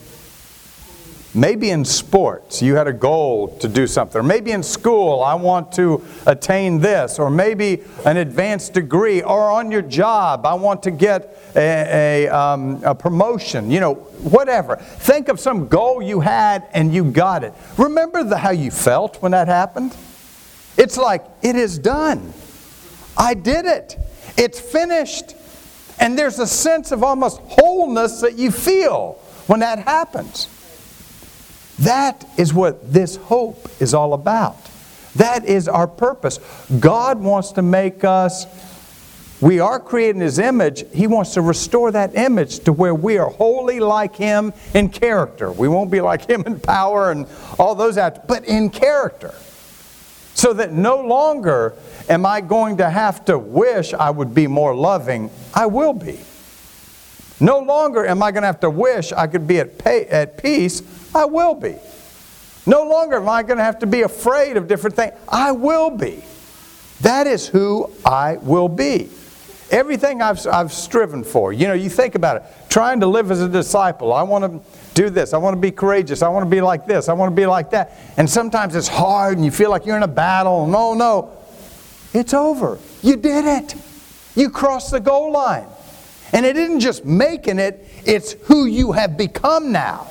Maybe 1.37 1.69
in 1.69 1.85
sports, 1.85 2.63
you 2.63 2.73
had 2.73 2.87
a 2.87 2.93
goal 2.93 3.49
to 3.59 3.67
do 3.67 3.85
something. 3.85 4.19
Or 4.19 4.23
maybe 4.23 4.53
in 4.53 4.63
school, 4.63 5.21
I 5.21 5.35
want 5.35 5.71
to 5.73 6.03
attain 6.25 6.79
this. 6.79 7.19
Or 7.19 7.29
maybe 7.29 7.83
an 8.05 8.17
advanced 8.17 8.73
degree. 8.73 9.21
Or 9.21 9.51
on 9.51 9.69
your 9.69 9.83
job, 9.83 10.47
I 10.47 10.55
want 10.55 10.81
to 10.83 10.91
get 10.91 11.37
a, 11.55 12.25
a, 12.25 12.35
um, 12.35 12.83
a 12.83 12.95
promotion. 12.95 13.69
You 13.69 13.81
know, 13.81 13.93
whatever. 13.93 14.77
Think 14.77 15.29
of 15.29 15.39
some 15.39 15.67
goal 15.67 16.01
you 16.01 16.21
had 16.21 16.67
and 16.73 16.91
you 16.91 17.11
got 17.11 17.43
it. 17.43 17.53
Remember 17.77 18.23
the, 18.23 18.37
how 18.37 18.49
you 18.49 18.71
felt 18.71 19.21
when 19.21 19.33
that 19.33 19.47
happened? 19.47 19.95
It's 20.75 20.97
like, 20.97 21.23
it 21.43 21.55
is 21.55 21.77
done. 21.77 22.33
I 23.15 23.35
did 23.35 23.67
it. 23.67 23.95
It's 24.37 24.59
finished. 24.59 25.35
And 25.99 26.17
there's 26.17 26.39
a 26.39 26.47
sense 26.47 26.91
of 26.91 27.03
almost 27.03 27.41
wholeness 27.41 28.21
that 28.21 28.39
you 28.39 28.49
feel 28.49 29.19
when 29.45 29.59
that 29.59 29.77
happens. 29.77 30.47
That 31.79 32.27
is 32.37 32.53
what 32.53 32.91
this 32.91 33.17
hope 33.17 33.69
is 33.79 33.93
all 33.93 34.13
about. 34.13 34.57
That 35.15 35.45
is 35.45 35.67
our 35.67 35.87
purpose. 35.87 36.39
God 36.79 37.19
wants 37.19 37.51
to 37.53 37.61
make 37.61 38.03
us, 38.03 38.45
we 39.41 39.59
are 39.59 39.79
created 39.79 40.17
in 40.17 40.21
His 40.21 40.39
image. 40.39 40.83
He 40.93 41.07
wants 41.07 41.33
to 41.33 41.41
restore 41.41 41.91
that 41.91 42.15
image 42.15 42.59
to 42.61 42.73
where 42.73 42.95
we 42.95 43.17
are 43.17 43.29
wholly 43.29 43.79
like 43.79 44.15
Him 44.15 44.53
in 44.73 44.89
character. 44.89 45.51
We 45.51 45.67
won't 45.67 45.91
be 45.91 46.01
like 46.01 46.27
Him 46.27 46.43
in 46.45 46.59
power 46.59 47.11
and 47.11 47.27
all 47.59 47.75
those 47.75 47.97
attributes, 47.97 48.27
but 48.27 48.45
in 48.45 48.69
character. 48.69 49.33
So 50.33 50.53
that 50.53 50.71
no 50.71 51.01
longer 51.01 51.73
am 52.09 52.23
I 52.25 52.41
going 52.41 52.77
to 52.77 52.89
have 52.89 53.25
to 53.25 53.39
wish 53.39 53.93
I 53.93 54.11
would 54.11 54.35
be 54.35 54.45
more 54.45 54.75
loving. 54.75 55.31
I 55.53 55.65
will 55.65 55.93
be. 55.93 56.19
No 57.39 57.59
longer 57.59 58.05
am 58.05 58.21
I 58.21 58.31
going 58.31 58.43
to 58.43 58.47
have 58.47 58.59
to 58.59 58.69
wish 58.69 59.11
I 59.11 59.25
could 59.27 59.47
be 59.47 59.59
at, 59.59 59.79
pay, 59.79 60.05
at 60.05 60.37
peace. 60.41 60.81
I 61.13 61.25
will 61.25 61.55
be. 61.55 61.75
No 62.65 62.83
longer 62.83 63.17
am 63.17 63.29
I 63.29 63.43
going 63.43 63.57
to 63.57 63.63
have 63.63 63.79
to 63.79 63.87
be 63.87 64.01
afraid 64.01 64.57
of 64.57 64.67
different 64.67 64.95
things. 64.95 65.13
I 65.29 65.51
will 65.51 65.89
be. 65.89 66.23
That 67.01 67.27
is 67.27 67.47
who 67.47 67.91
I 68.05 68.37
will 68.37 68.67
be. 68.67 69.09
Everything 69.69 70.21
I've, 70.21 70.45
I've 70.47 70.71
striven 70.71 71.23
for. 71.23 71.53
You 71.53 71.67
know, 71.67 71.73
you 71.73 71.89
think 71.89 72.15
about 72.15 72.37
it. 72.37 72.43
Trying 72.69 73.01
to 73.01 73.07
live 73.07 73.31
as 73.31 73.41
a 73.41 73.49
disciple. 73.49 74.13
I 74.13 74.23
want 74.23 74.43
to 74.45 74.79
do 74.93 75.09
this. 75.09 75.33
I 75.33 75.37
want 75.37 75.55
to 75.55 75.61
be 75.61 75.71
courageous. 75.71 76.21
I 76.21 76.29
want 76.29 76.45
to 76.45 76.49
be 76.49 76.61
like 76.61 76.85
this. 76.85 77.09
I 77.09 77.13
want 77.13 77.31
to 77.31 77.35
be 77.35 77.45
like 77.45 77.71
that. 77.71 77.97
And 78.17 78.29
sometimes 78.29 78.75
it's 78.75 78.87
hard 78.87 79.37
and 79.37 79.45
you 79.45 79.51
feel 79.51 79.69
like 79.69 79.85
you're 79.85 79.97
in 79.97 80.03
a 80.03 80.07
battle. 80.07 80.67
No, 80.67 80.89
oh, 80.89 80.93
no. 80.93 81.31
It's 82.13 82.33
over. 82.33 82.79
You 83.01 83.17
did 83.17 83.45
it. 83.45 83.75
You 84.35 84.49
crossed 84.49 84.91
the 84.91 84.99
goal 84.99 85.31
line. 85.31 85.67
And 86.33 86.45
it 86.45 86.57
isn't 86.57 86.79
just 86.79 87.05
making 87.05 87.59
it, 87.59 87.87
it's 88.05 88.33
who 88.43 88.65
you 88.65 88.91
have 88.91 89.17
become 89.17 89.71
now. 89.71 90.07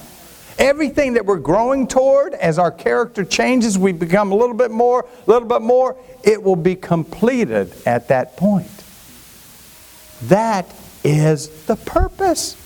Everything 0.59 1.15
that 1.15 1.27
we're 1.27 1.39
growing 1.39 1.87
toward, 1.87 2.35
as 2.35 2.59
our 2.59 2.71
character 2.71 3.25
changes, 3.25 3.79
we 3.79 3.93
become 3.93 4.33
a 4.33 4.35
little 4.35 4.55
bit 4.55 4.71
more, 4.71 5.07
a 5.27 5.31
little 5.31 5.49
bit 5.49 5.63
more, 5.63 5.97
it 6.25 6.43
will 6.43 6.57
be 6.57 6.75
completed 6.75 7.73
at 7.85 8.09
that 8.09 8.37
point. 8.37 8.71
That 10.23 10.73
is 11.05 11.67
the 11.67 11.77
purpose. 11.77 12.57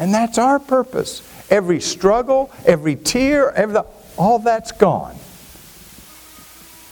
And 0.00 0.12
that's 0.12 0.38
our 0.38 0.58
purpose. 0.58 1.22
Every 1.50 1.80
struggle, 1.80 2.50
every 2.64 2.96
tear, 2.96 3.50
every, 3.52 3.80
all 4.16 4.38
that's 4.38 4.72
gone. 4.72 5.16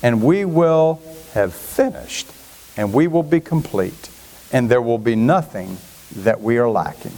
And 0.03 0.23
we 0.23 0.45
will 0.45 1.01
have 1.33 1.55
finished, 1.55 2.27
and 2.77 2.93
we 2.93 3.07
will 3.07 3.23
be 3.23 3.41
complete 3.41 4.11
and 4.53 4.71
there 4.71 4.83
will 4.83 4.99
be 4.99 5.15
nothing 5.15 5.79
that 6.17 6.41
we 6.41 6.59
are 6.59 6.69
lacking. 6.69 7.13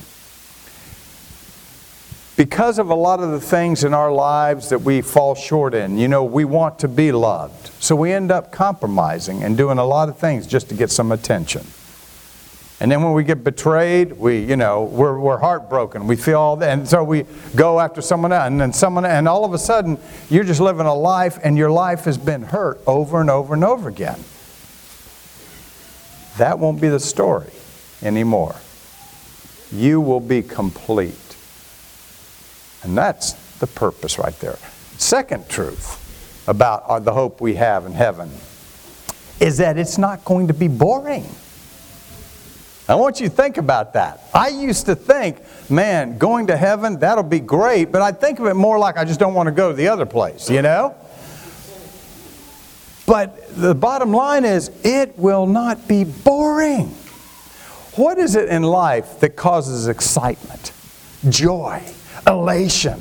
Because 2.42 2.80
of 2.80 2.90
a 2.90 2.94
lot 2.96 3.20
of 3.20 3.30
the 3.30 3.40
things 3.40 3.84
in 3.84 3.94
our 3.94 4.11
lives 4.11 4.70
that 4.70 4.80
we 4.80 5.00
fall 5.00 5.37
short 5.37 5.75
in, 5.75 5.96
you 5.96 6.08
know, 6.08 6.25
we 6.25 6.44
want 6.44 6.80
to 6.80 6.88
be 6.88 7.12
loved. 7.12 7.70
So 7.80 7.94
we 7.94 8.11
end 8.11 8.32
up 8.32 8.50
compromising 8.50 9.44
and 9.44 9.56
doing 9.56 9.78
a 9.78 9.84
lot 9.84 10.08
of 10.08 10.18
things 10.18 10.44
just 10.49 10.68
to 10.70 10.75
get 10.75 10.90
some 10.90 11.12
attention. 11.12 11.64
And 12.80 12.90
then 12.90 13.00
when 13.00 13.12
we 13.12 13.22
get 13.22 13.44
betrayed, 13.44 14.14
we, 14.14 14.40
you 14.40 14.56
know, 14.56 14.82
we're, 14.82 15.20
we're 15.20 15.38
heartbroken. 15.38 16.08
We 16.08 16.16
feel 16.16 16.40
all 16.40 16.56
that. 16.56 16.68
And 16.76 16.88
so 16.88 17.04
we 17.04 17.26
go 17.54 17.78
after 17.78 18.02
someone 18.02 18.32
else. 18.32 18.49
And 18.49 18.61
then 18.61 18.72
someone, 18.72 19.04
and 19.04 19.28
all 19.28 19.44
of 19.44 19.54
a 19.54 19.58
sudden, 19.58 19.96
you're 20.28 20.42
just 20.42 20.61
living 20.61 20.87
a 20.87 20.94
life 20.94 21.38
and 21.44 21.56
your 21.56 21.70
life 21.70 22.06
has 22.06 22.18
been 22.18 22.42
hurt 22.42 22.80
over 22.88 23.20
and 23.20 23.30
over 23.30 23.54
and 23.54 23.62
over 23.62 23.88
again. 23.88 24.18
That 26.38 26.58
won't 26.58 26.80
be 26.80 26.88
the 26.88 26.99
story 26.99 27.52
anymore. 28.02 28.56
You 29.70 30.00
will 30.00 30.18
be 30.18 30.42
complete. 30.42 31.22
And 32.83 32.97
that's 32.97 33.33
the 33.59 33.67
purpose 33.67 34.19
right 34.19 34.39
there. 34.41 34.59
Second 34.99 35.49
truth 35.49 35.99
about 36.49 36.85
uh, 36.87 36.99
the 36.99 37.12
hope 37.12 37.41
we 37.41 37.55
have 37.55 37.87
in 37.87 37.93
heaven 37.93 38.31
is 39.41 39.59
that 39.59 39.79
it's 39.79 39.99
not 39.99 40.25
going 40.25 40.49
to 40.49 40.55
be 40.55 40.69
boring. 40.69 41.27
I 42.89 42.97
want 42.97 43.21
you 43.21 43.29
to 43.29 43.35
think 43.35 43.59
about 43.59 43.93
that. 43.95 44.21
I 44.35 44.49
used 44.49 44.87
to 44.87 44.95
think, 44.95 45.39
man, 45.71 46.19
going 46.19 46.49
to 46.49 46.57
heaven, 46.57 46.99
that'll 46.99 47.23
be 47.23 47.41
great, 47.41 47.93
but 47.93 48.03
I 48.03 48.12
think 48.12 48.41
of 48.41 48.47
it 48.47 48.55
more 48.55 48.79
like 48.79 48.97
I 48.97 49.05
just 49.05 49.21
don't 49.21 49.35
want 49.35 49.47
to 49.47 49.53
go 49.53 49.71
to 49.71 49.77
the 49.77 49.89
other 49.89 50.05
place, 50.05 50.51
you 50.51 50.62
know? 50.62 50.95
But 53.07 53.57
the 53.57 53.75
bottom 53.75 54.12
line 54.12 54.45
is, 54.45 54.71
it 54.85 55.17
will 55.19 55.47
not 55.47 55.87
be 55.87 56.05
boring. 56.05 56.89
What 57.95 58.19
is 58.19 58.37
it 58.37 58.49
in 58.49 58.62
life 58.62 59.21
that 59.21 59.37
causes 59.37 59.87
excitement, 59.87 60.73
joy, 61.29 61.83
elation? 62.26 63.00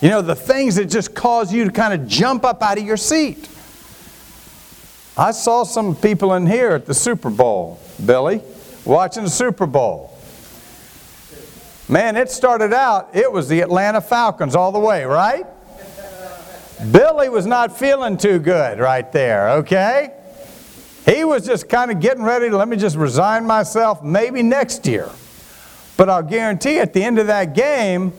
You 0.00 0.08
know, 0.08 0.20
the 0.20 0.34
things 0.34 0.76
that 0.76 0.86
just 0.86 1.14
cause 1.14 1.52
you 1.52 1.64
to 1.64 1.70
kind 1.70 1.94
of 1.94 2.08
jump 2.08 2.44
up 2.44 2.62
out 2.62 2.78
of 2.78 2.84
your 2.84 2.96
seat. 2.96 3.48
I 5.16 5.30
saw 5.30 5.62
some 5.64 5.94
people 5.94 6.34
in 6.34 6.46
here 6.46 6.70
at 6.70 6.86
the 6.86 6.94
Super 6.94 7.30
Bowl, 7.30 7.78
Billy, 8.04 8.40
watching 8.84 9.24
the 9.24 9.30
Super 9.30 9.66
Bowl. 9.66 10.18
Man, 11.88 12.16
it 12.16 12.30
started 12.30 12.72
out, 12.72 13.14
it 13.14 13.30
was 13.30 13.48
the 13.48 13.60
Atlanta 13.60 14.00
Falcons 14.00 14.56
all 14.56 14.72
the 14.72 14.78
way, 14.78 15.04
right? 15.04 15.46
Billy 16.90 17.28
was 17.28 17.46
not 17.46 17.78
feeling 17.78 18.16
too 18.16 18.38
good 18.38 18.80
right 18.80 19.12
there, 19.12 19.50
okay? 19.50 20.14
He 21.04 21.24
was 21.24 21.44
just 21.44 21.68
kind 21.68 21.90
of 21.90 22.00
getting 22.00 22.22
ready 22.22 22.48
to 22.48 22.56
let 22.56 22.68
me 22.68 22.76
just 22.76 22.96
resign 22.96 23.46
myself 23.46 24.02
maybe 24.02 24.42
next 24.42 24.86
year. 24.86 25.10
But 25.96 26.08
I'll 26.08 26.22
guarantee 26.22 26.78
at 26.78 26.92
the 26.92 27.02
end 27.02 27.18
of 27.18 27.26
that 27.26 27.54
game, 27.54 28.12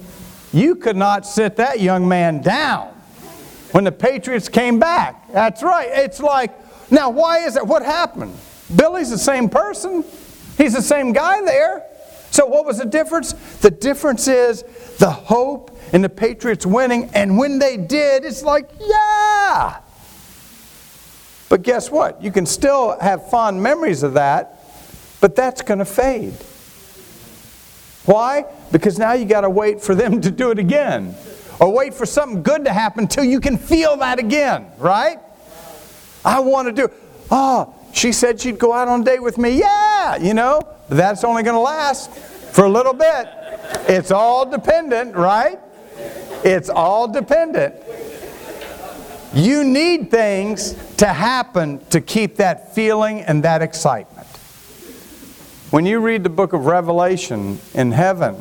you 0.51 0.75
could 0.75 0.96
not 0.96 1.25
sit 1.25 1.56
that 1.56 1.80
young 1.80 2.08
man 2.08 2.42
down 2.42 2.89
when 3.72 3.84
the 3.84 3.92
Patriots 3.92 4.48
came 4.48 4.80
back. 4.80 5.32
That's 5.32 5.63
right. 5.63 5.89
It's 5.92 6.20
like, 6.20 6.51
now 6.92 7.10
why 7.10 7.39
is 7.39 7.56
it? 7.56 7.65
What 7.65 7.84
happened? 7.84 8.36
Billy's 8.75 9.10
the 9.10 9.18
same 9.18 9.50
person, 9.50 10.06
he's 10.58 10.74
the 10.74 10.82
same 10.82 11.12
guy 11.12 11.42
there. 11.42 11.84
So, 12.32 12.48
what 12.48 12.65
was 12.65 12.80
the 12.80 12.86
difference? 12.86 13.34
The 13.60 13.70
difference 13.70 14.27
is 14.27 14.63
the 14.98 15.12
hope 15.12 15.77
in 15.92 16.01
the 16.01 16.10
Patriots 16.10 16.65
winning, 16.65 17.12
and 17.13 17.38
when 17.38 17.60
they 17.60 17.77
did, 17.77 18.25
it's 18.25 18.42
like, 18.42 18.68
yeah. 18.80 19.80
But 21.50 21.62
guess 21.62 21.92
what? 21.92 22.24
You 22.24 22.32
can 22.32 22.48
still 22.48 22.98
have 23.00 23.30
fond 23.30 23.62
memories 23.62 24.01
of 24.01 24.15
that, 24.15 24.65
but 25.22 25.36
that's 25.36 25.62
going 25.62 25.77
to 25.77 25.86
fade. 25.86 26.34
Why? 28.05 28.45
Because 28.72 29.00
now 29.00 29.13
you 29.13 29.25
got 29.25 29.41
to 29.41 29.50
wait 29.50 29.81
for 29.81 29.95
them 29.95 30.22
to 30.22 30.31
do 30.31 30.51
it 30.51 30.60
again. 30.60 31.15
Or 31.60 31.72
wait 31.72 31.93
for 31.93 32.05
something 32.05 32.43
good 32.43 32.65
to 32.65 32.74
happen 32.74 33.07
till 33.07 33.24
you 33.24 33.39
can 33.39 33.57
feel 33.57 33.98
that 33.98 34.19
again, 34.19 34.67
right? 34.77 35.19
I 36.25 36.39
want 36.39 36.67
to 36.67 36.74
do, 36.74 36.93
oh, 37.31 37.74
she 37.93 38.12
said 38.12 38.41
she'd 38.41 38.60
go 38.60 38.74
out 38.74 38.88
on 38.88 39.01
a 39.01 39.03
date 39.05 39.22
with 39.22 39.38
me. 39.38 39.60
Yeah, 39.60 40.17
you 40.17 40.33
know, 40.33 40.62
that's 40.89 41.24
only 41.24 41.43
going 41.43 41.55
to 41.55 41.60
last 41.60 42.12
for 42.12 42.65
a 42.65 42.69
little 42.69 42.93
bit. 42.93 43.27
It's 43.88 44.12
all 44.12 44.50
dependent, 44.50 45.15
right? 45.15 45.60
It's 46.43 46.69
all 46.69 47.07
dependent. 47.07 47.75
You 49.33 49.63
need 49.63 50.12
things 50.12 50.75
to 50.98 51.07
happen 51.07 51.83
to 51.88 52.01
keep 52.01 52.36
that 52.38 52.75
feeling 52.75 53.22
and 53.22 53.43
that 53.43 53.62
excitement. 53.62 54.27
When 55.74 55.88
you 55.88 56.01
read 56.01 56.22
the 56.22 56.30
book 56.30 56.53
of 56.53 56.68
Revelation 56.68 57.57
in 57.74 57.94
heaven, 57.94 58.36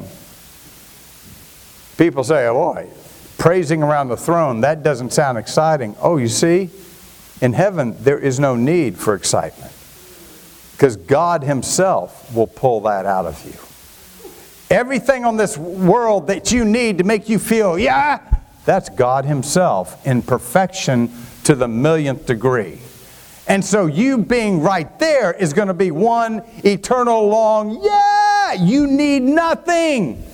people 1.97 2.25
say, 2.25 2.47
oh 2.47 2.53
boy, 2.53 2.91
praising 3.39 3.83
around 3.83 4.09
the 4.09 4.19
throne, 4.19 4.61
that 4.61 4.83
doesn't 4.83 5.15
sound 5.15 5.39
exciting. 5.39 5.97
Oh, 6.03 6.19
you 6.19 6.29
see, 6.29 6.69
in 7.41 7.55
heaven, 7.55 7.97
there 8.01 8.19
is 8.19 8.39
no 8.39 8.55
need 8.55 8.99
for 8.99 9.15
excitement 9.15 9.73
because 10.73 10.97
God 10.97 11.43
Himself 11.43 12.35
will 12.35 12.47
pull 12.47 12.83
that 12.83 13.07
out 13.07 13.25
of 13.25 13.43
you. 13.47 13.59
Everything 14.69 15.25
on 15.25 15.39
this 15.39 15.57
world 15.57 16.27
that 16.27 16.53
you 16.53 16.67
need 16.67 16.99
to 16.99 17.05
make 17.05 17.31
you 17.31 17.39
feel, 17.39 17.79
yeah, 17.79 18.21
that's 18.67 18.91
God 18.91 19.25
Himself 19.25 20.07
in 20.07 20.21
perfection 20.21 21.11
to 21.45 21.55
the 21.55 21.67
millionth 21.67 22.27
degree. 22.27 22.79
And 23.49 23.65
so 23.65 23.87
you 23.87 24.19
being 24.19 24.61
right 24.61 24.99
there 24.99 25.33
is 25.33 25.53
going 25.53 25.69
to 25.69 25.75
be 25.75 25.91
one 25.91 26.43
eternal 26.65 27.27
long, 27.27 27.83
yeah, 27.83 28.53
you 28.53 28.87
need 28.87 29.23
nothing 29.23 30.25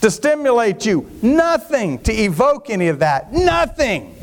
to 0.00 0.10
stimulate 0.10 0.84
you, 0.84 1.10
nothing 1.22 1.98
to 2.00 2.12
evoke 2.12 2.70
any 2.70 2.88
of 2.88 2.98
that, 2.98 3.32
nothing. 3.32 4.14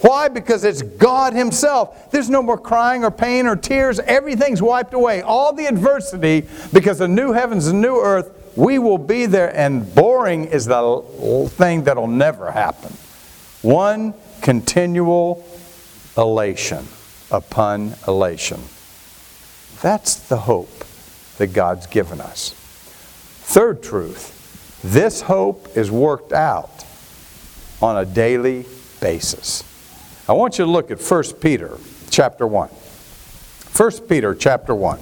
Why? 0.00 0.28
Because 0.28 0.64
it's 0.64 0.82
God 0.82 1.32
Himself. 1.32 2.10
There's 2.10 2.28
no 2.28 2.42
more 2.42 2.58
crying 2.58 3.04
or 3.04 3.10
pain 3.10 3.46
or 3.46 3.56
tears. 3.56 3.98
Everything's 4.00 4.60
wiped 4.60 4.92
away. 4.92 5.22
All 5.22 5.52
the 5.52 5.66
adversity, 5.66 6.46
because 6.72 6.98
the 6.98 7.08
new 7.08 7.32
heavens 7.32 7.68
and 7.68 7.80
new 7.80 7.96
earth, 7.96 8.30
we 8.56 8.78
will 8.78 8.98
be 8.98 9.26
there, 9.26 9.56
and 9.56 9.92
boring 9.94 10.44
is 10.44 10.66
the 10.66 11.48
thing 11.52 11.84
that'll 11.84 12.06
never 12.06 12.50
happen. 12.50 12.92
One 13.62 14.12
continual 14.42 15.44
elation 16.18 16.86
upon 17.34 17.94
elation. 18.06 18.60
That's 19.82 20.14
the 20.16 20.38
hope 20.38 20.84
that 21.38 21.48
God's 21.48 21.86
given 21.86 22.20
us. 22.20 22.54
Third 23.42 23.82
truth 23.82 24.30
this 24.84 25.22
hope 25.22 25.76
is 25.76 25.90
worked 25.90 26.32
out 26.32 26.84
on 27.80 27.96
a 27.96 28.04
daily 28.04 28.66
basis. 29.00 29.64
I 30.28 30.34
want 30.34 30.58
you 30.58 30.66
to 30.66 30.70
look 30.70 30.90
at 30.90 31.00
1 31.00 31.22
Peter 31.40 31.78
chapter 32.10 32.46
1. 32.46 32.68
1 32.68 33.90
Peter 34.08 34.34
chapter 34.34 34.74
1. 34.74 34.98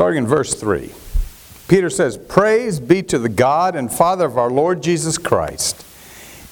Starting 0.00 0.24
in 0.24 0.26
verse 0.26 0.54
3, 0.54 0.90
Peter 1.68 1.90
says, 1.90 2.16
Praise 2.16 2.80
be 2.80 3.02
to 3.02 3.18
the 3.18 3.28
God 3.28 3.76
and 3.76 3.92
Father 3.92 4.24
of 4.24 4.38
our 4.38 4.48
Lord 4.48 4.82
Jesus 4.82 5.18
Christ. 5.18 5.84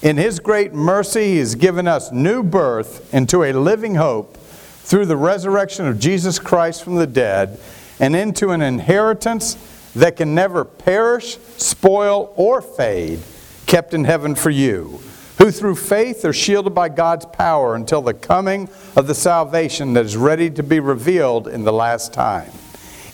In 0.03 0.19
his 0.19 0.39
great 0.39 0.75
mercy, 0.75 1.29
he 1.29 1.39
has 1.39 1.55
given 1.55 1.89
us 1.89 2.13
new 2.13 2.43
birth 2.43 3.15
into 3.15 3.45
a 3.45 3.55
living 3.55 3.95
hope 3.95 4.37
through 4.37 5.07
the 5.07 5.17
resurrection 5.17 5.87
of 5.87 5.99
Jesus 5.99 6.39
Christ 6.39 6.85
from 6.85 6.97
the 6.97 7.07
dead 7.07 7.59
and 7.99 8.15
into 8.15 8.51
an 8.51 8.61
inheritance 8.61 9.57
that 9.95 10.19
can 10.19 10.35
never 10.35 10.63
perish, 10.63 11.39
spoil, 11.57 12.35
or 12.37 12.61
fade, 12.61 13.21
kept 13.65 13.95
in 13.95 14.05
heaven 14.05 14.35
for 14.35 14.51
you, 14.51 15.01
who 15.39 15.51
through 15.51 15.77
faith 15.77 16.23
are 16.27 16.35
shielded 16.35 16.75
by 16.75 16.91
God's 16.91 17.25
power 17.25 17.75
until 17.75 18.03
the 18.03 18.13
coming 18.13 18.69
of 18.95 19.07
the 19.07 19.15
salvation 19.15 19.95
that 19.95 20.05
is 20.05 20.19
ready 20.19 20.51
to 20.51 20.63
be 20.63 20.81
revealed 20.81 21.49
in 21.49 21.65
the 21.65 21.73
last 21.73 22.13
time. 22.13 22.51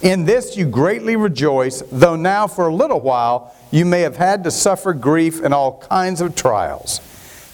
In 0.02 0.24
this 0.24 0.56
you 0.56 0.66
greatly 0.66 1.16
rejoice, 1.16 1.82
though 1.90 2.16
now 2.16 2.46
for 2.46 2.68
a 2.68 2.74
little 2.74 3.00
while 3.00 3.54
you 3.70 3.84
may 3.84 4.00
have 4.00 4.16
had 4.16 4.44
to 4.44 4.50
suffer 4.50 4.92
grief 4.92 5.42
and 5.42 5.54
all 5.54 5.78
kinds 5.78 6.20
of 6.20 6.34
trials. 6.34 7.00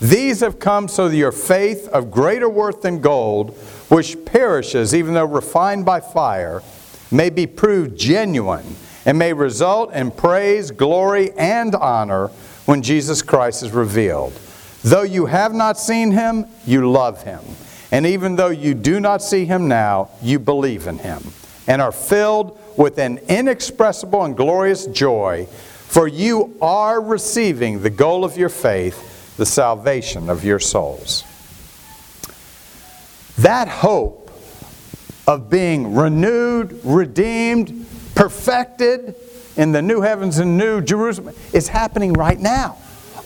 These 0.00 0.40
have 0.40 0.58
come 0.58 0.88
so 0.88 1.08
that 1.08 1.16
your 1.16 1.32
faith, 1.32 1.86
of 1.88 2.10
greater 2.10 2.48
worth 2.48 2.82
than 2.82 3.00
gold, 3.00 3.56
which 3.88 4.24
perishes 4.24 4.94
even 4.94 5.14
though 5.14 5.26
refined 5.26 5.84
by 5.84 6.00
fire, 6.00 6.62
may 7.10 7.30
be 7.30 7.46
proved 7.46 7.98
genuine 7.98 8.76
and 9.04 9.18
may 9.18 9.32
result 9.32 9.92
in 9.92 10.10
praise, 10.10 10.70
glory, 10.70 11.32
and 11.36 11.74
honor 11.74 12.28
when 12.66 12.82
Jesus 12.82 13.22
Christ 13.22 13.62
is 13.62 13.72
revealed. 13.72 14.32
Though 14.82 15.02
you 15.02 15.26
have 15.26 15.52
not 15.52 15.78
seen 15.78 16.12
him, 16.12 16.46
you 16.66 16.90
love 16.90 17.22
him. 17.22 17.40
And 17.92 18.06
even 18.06 18.36
though 18.36 18.48
you 18.48 18.74
do 18.74 19.00
not 19.00 19.22
see 19.22 19.44
him 19.44 19.68
now, 19.68 20.10
you 20.22 20.38
believe 20.38 20.86
in 20.86 20.98
him 20.98 21.22
and 21.70 21.80
are 21.80 21.92
filled 21.92 22.58
with 22.76 22.98
an 22.98 23.18
inexpressible 23.28 24.24
and 24.24 24.36
glorious 24.36 24.86
joy, 24.86 25.46
for 25.46 26.08
you 26.08 26.56
are 26.60 27.00
receiving 27.00 27.80
the 27.80 27.88
goal 27.88 28.24
of 28.24 28.36
your 28.36 28.48
faith, 28.48 29.36
the 29.36 29.46
salvation 29.46 30.28
of 30.28 30.44
your 30.44 30.58
souls. 30.58 31.22
That 33.38 33.68
hope 33.68 34.32
of 35.28 35.48
being 35.48 35.94
renewed, 35.94 36.80
redeemed, 36.82 37.86
perfected 38.16 39.14
in 39.56 39.70
the 39.70 39.80
new 39.80 40.00
heavens 40.00 40.38
and 40.38 40.58
new 40.58 40.80
Jerusalem 40.80 41.36
is 41.52 41.68
happening 41.68 42.14
right 42.14 42.40
now. 42.40 42.78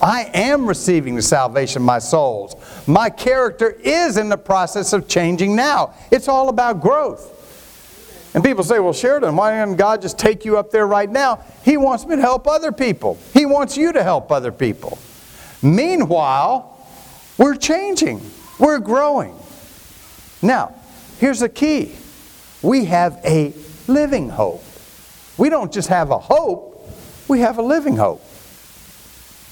I 0.03 0.31
am 0.35 0.67
receiving 0.67 1.15
the 1.15 1.23
salvation 1.23 1.81
of 1.81 1.87
my 1.87 1.99
souls. 1.99 2.57
My 2.87 3.09
character 3.09 3.71
is 3.71 4.19
in 4.19 4.29
the 4.29 4.37
process 4.37 4.93
of 4.93 5.09
changing 5.09 5.57
now. 5.57 5.95
It's 6.11 6.29
all 6.29 6.51
about 6.51 6.83
growth. 6.83 7.34
And 8.35 8.43
people 8.43 8.65
say, 8.65 8.81
well, 8.81 8.93
Sheridan, 8.93 9.37
why 9.37 9.53
didn't 9.53 9.77
God 9.77 10.03
just 10.03 10.19
take 10.19 10.45
you 10.45 10.59
up 10.59 10.73
there 10.73 10.87
right 10.89 11.09
now? 11.09 11.45
He 11.65 11.77
wants 11.77 12.05
me 12.05 12.17
to 12.17 12.23
help 12.23 12.49
other 12.49 12.73
people. 12.73 13.17
He 13.33 13.47
wants 13.47 13.77
you 13.77 13.93
to 13.93 14.03
help 14.03 14.33
other 14.33 14.51
people. 14.51 14.99
Meanwhile, 15.63 16.87
we're 17.39 17.55
changing, 17.55 18.21
we're 18.59 18.81
growing. 18.81 19.37
Now, 20.43 20.75
here's 21.19 21.41
the 21.41 21.49
key 21.49 21.95
we 22.61 22.87
have 22.87 23.21
a 23.25 23.55
living 23.87 24.31
hope. 24.31 24.65
We 25.37 25.49
don't 25.49 25.73
just 25.73 25.89
have 25.89 26.11
a 26.11 26.19
hope, 26.19 26.89
we 27.29 27.41
have 27.41 27.59
a 27.59 27.63
living 27.63 27.97
hope. 27.97 28.23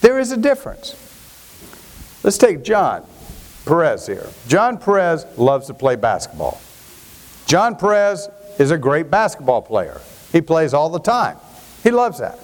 There 0.01 0.19
is 0.19 0.33
a 0.33 0.37
difference. 0.37 0.97
Let's 2.25 2.39
take 2.39 2.65
John 2.65 3.07
Perez 3.65 4.07
here. 4.07 4.27
John 4.49 4.79
Perez 4.79 5.25
loves 5.37 5.69
to 5.69 5.75
play 5.75 5.95
basketball. 5.97 6.61
John 7.47 7.77
Perez 7.77 8.29
is 8.59 8.71
a 8.71 8.79
great 8.79 9.11
basketball 9.11 9.63
player. 9.63 10.01
He 10.33 10.41
plays 10.41 10.75
all 10.75 10.89
the 10.91 11.01
time. 11.01 11.39
He 11.83 11.91
loves 11.91 12.19
that. 12.19 12.39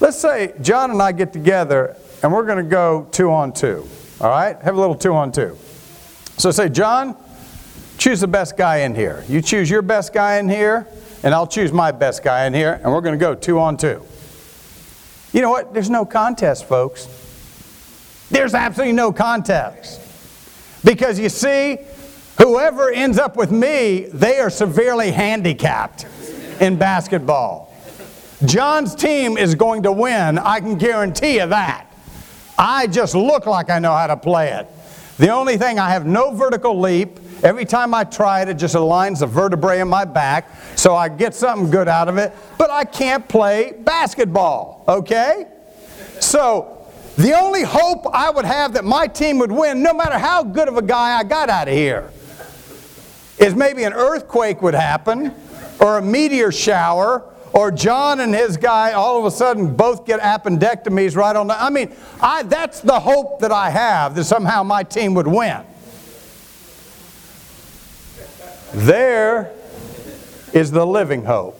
Let's 0.00 0.18
say 0.18 0.54
John 0.60 0.90
and 0.90 1.02
I 1.02 1.12
get 1.12 1.32
together 1.32 1.96
and 2.22 2.32
we're 2.32 2.44
going 2.44 2.62
to 2.62 2.70
go 2.70 3.06
two 3.12 3.30
on 3.30 3.52
two. 3.52 3.86
All 4.20 4.28
right? 4.28 4.60
Have 4.62 4.76
a 4.76 4.80
little 4.80 4.94
two 4.94 5.14
on 5.14 5.32
two. 5.32 5.56
So 6.36 6.50
say, 6.50 6.68
John, 6.68 7.16
choose 7.98 8.20
the 8.20 8.28
best 8.28 8.56
guy 8.56 8.78
in 8.78 8.94
here. 8.94 9.24
You 9.28 9.40
choose 9.40 9.68
your 9.68 9.82
best 9.82 10.12
guy 10.12 10.38
in 10.38 10.48
here, 10.48 10.86
and 11.22 11.34
I'll 11.34 11.46
choose 11.46 11.72
my 11.72 11.92
best 11.92 12.22
guy 12.22 12.46
in 12.46 12.54
here, 12.54 12.80
and 12.82 12.92
we're 12.92 13.00
going 13.00 13.18
to 13.18 13.22
go 13.22 13.34
two 13.34 13.58
on 13.58 13.76
two. 13.76 14.02
You 15.32 15.42
know 15.42 15.50
what? 15.50 15.72
There's 15.72 15.90
no 15.90 16.04
contest, 16.04 16.66
folks. 16.66 17.08
There's 18.30 18.54
absolutely 18.54 18.94
no 18.94 19.12
contest. 19.12 20.00
Because 20.84 21.18
you 21.18 21.28
see, 21.28 21.78
whoever 22.40 22.90
ends 22.90 23.18
up 23.18 23.36
with 23.36 23.50
me, 23.50 24.06
they 24.12 24.38
are 24.38 24.50
severely 24.50 25.10
handicapped 25.10 26.06
in 26.60 26.76
basketball. 26.76 27.72
John's 28.46 28.94
team 28.94 29.36
is 29.36 29.54
going 29.54 29.82
to 29.82 29.92
win, 29.92 30.38
I 30.38 30.60
can 30.60 30.78
guarantee 30.78 31.34
you 31.34 31.46
that. 31.46 31.86
I 32.58 32.86
just 32.86 33.14
look 33.14 33.46
like 33.46 33.70
I 33.70 33.78
know 33.78 33.92
how 33.92 34.06
to 34.06 34.16
play 34.16 34.52
it. 34.52 34.66
The 35.18 35.28
only 35.28 35.58
thing, 35.58 35.78
I 35.78 35.90
have 35.90 36.06
no 36.06 36.30
vertical 36.30 36.80
leap. 36.80 37.20
Every 37.42 37.66
time 37.66 37.92
I 37.92 38.04
try 38.04 38.40
it, 38.40 38.48
it 38.48 38.54
just 38.54 38.74
aligns 38.74 39.20
the 39.20 39.26
vertebrae 39.26 39.80
in 39.80 39.88
my 39.88 40.06
back, 40.06 40.50
so 40.76 40.96
I 40.96 41.10
get 41.10 41.34
something 41.34 41.70
good 41.70 41.88
out 41.88 42.08
of 42.08 42.16
it, 42.16 42.34
but 42.56 42.70
I 42.70 42.84
can't 42.84 43.26
play 43.28 43.74
basketball, 43.80 44.84
okay? 44.88 45.46
So, 46.20 46.86
the 47.16 47.38
only 47.38 47.62
hope 47.62 48.06
I 48.14 48.30
would 48.30 48.46
have 48.46 48.72
that 48.74 48.84
my 48.84 49.06
team 49.06 49.38
would 49.38 49.52
win, 49.52 49.82
no 49.82 49.92
matter 49.92 50.18
how 50.18 50.42
good 50.42 50.68
of 50.68 50.78
a 50.78 50.82
guy 50.82 51.18
I 51.18 51.24
got 51.24 51.50
out 51.50 51.68
of 51.68 51.74
here, 51.74 52.10
is 53.40 53.54
maybe 53.54 53.84
an 53.84 53.94
earthquake 53.94 54.62
would 54.62 54.74
happen, 54.74 55.34
or 55.80 55.98
a 55.98 56.02
meteor 56.02 56.52
shower, 56.52 57.24
or 57.52 57.72
John 57.72 58.20
and 58.20 58.34
his 58.34 58.56
guy 58.56 58.92
all 58.92 59.18
of 59.18 59.24
a 59.24 59.30
sudden 59.30 59.74
both 59.74 60.06
get 60.06 60.20
appendectomies 60.20 61.16
right 61.16 61.34
on 61.34 61.48
the. 61.48 61.60
I 61.60 61.70
mean, 61.70 61.92
I, 62.20 62.44
that's 62.44 62.80
the 62.80 63.00
hope 63.00 63.40
that 63.40 63.50
I 63.50 63.70
have 63.70 64.14
that 64.14 64.24
somehow 64.24 64.62
my 64.62 64.82
team 64.82 65.14
would 65.14 65.26
win. 65.26 65.64
There 68.72 69.52
is 70.52 70.70
the 70.70 70.86
living 70.86 71.24
hope. 71.24 71.56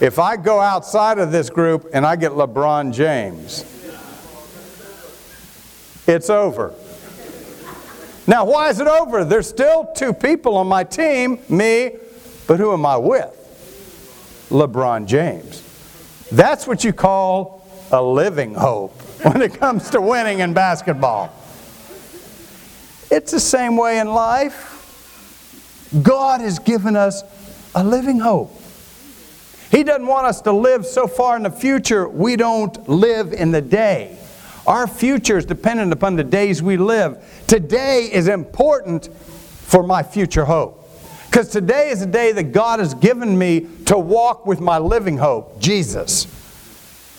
If 0.00 0.20
I 0.20 0.36
go 0.36 0.60
outside 0.60 1.18
of 1.18 1.32
this 1.32 1.50
group 1.50 1.90
and 1.92 2.06
I 2.06 2.14
get 2.14 2.32
LeBron 2.32 2.92
James, 2.92 3.64
it's 6.06 6.30
over. 6.30 6.74
Now, 8.28 8.44
why 8.44 8.68
is 8.68 8.78
it 8.78 8.86
over? 8.86 9.24
There's 9.24 9.48
still 9.48 9.90
two 9.96 10.12
people 10.12 10.58
on 10.58 10.66
my 10.66 10.84
team, 10.84 11.38
me, 11.48 11.92
but 12.46 12.60
who 12.60 12.74
am 12.74 12.84
I 12.84 12.98
with? 12.98 13.34
LeBron 14.50 15.06
James. 15.06 15.62
That's 16.30 16.66
what 16.66 16.84
you 16.84 16.92
call 16.92 17.66
a 17.90 18.02
living 18.02 18.54
hope 18.54 18.92
when 19.22 19.40
it 19.40 19.54
comes 19.54 19.88
to 19.90 20.02
winning 20.02 20.40
in 20.40 20.52
basketball. 20.52 21.32
It's 23.10 23.32
the 23.32 23.40
same 23.40 23.78
way 23.78 23.98
in 23.98 24.08
life. 24.08 24.74
God 26.02 26.42
has 26.42 26.58
given 26.58 26.96
us 26.96 27.22
a 27.74 27.82
living 27.82 28.20
hope. 28.20 28.54
He 29.70 29.82
doesn't 29.82 30.06
want 30.06 30.26
us 30.26 30.42
to 30.42 30.52
live 30.52 30.84
so 30.84 31.06
far 31.06 31.34
in 31.38 31.44
the 31.44 31.50
future 31.50 32.06
we 32.06 32.36
don't 32.36 32.86
live 32.90 33.32
in 33.32 33.52
the 33.52 33.62
day. 33.62 34.18
Our 34.68 34.86
future 34.86 35.38
is 35.38 35.46
dependent 35.46 35.94
upon 35.94 36.16
the 36.16 36.24
days 36.24 36.62
we 36.62 36.76
live. 36.76 37.24
Today 37.46 38.10
is 38.12 38.28
important 38.28 39.08
for 39.14 39.82
my 39.82 40.02
future 40.02 40.44
hope. 40.44 40.86
Because 41.30 41.48
today 41.48 41.88
is 41.88 42.02
a 42.02 42.06
day 42.06 42.32
that 42.32 42.52
God 42.52 42.78
has 42.78 42.92
given 42.92 43.38
me 43.38 43.66
to 43.86 43.98
walk 43.98 44.44
with 44.44 44.60
my 44.60 44.76
living 44.76 45.16
hope, 45.16 45.58
Jesus, 45.58 46.26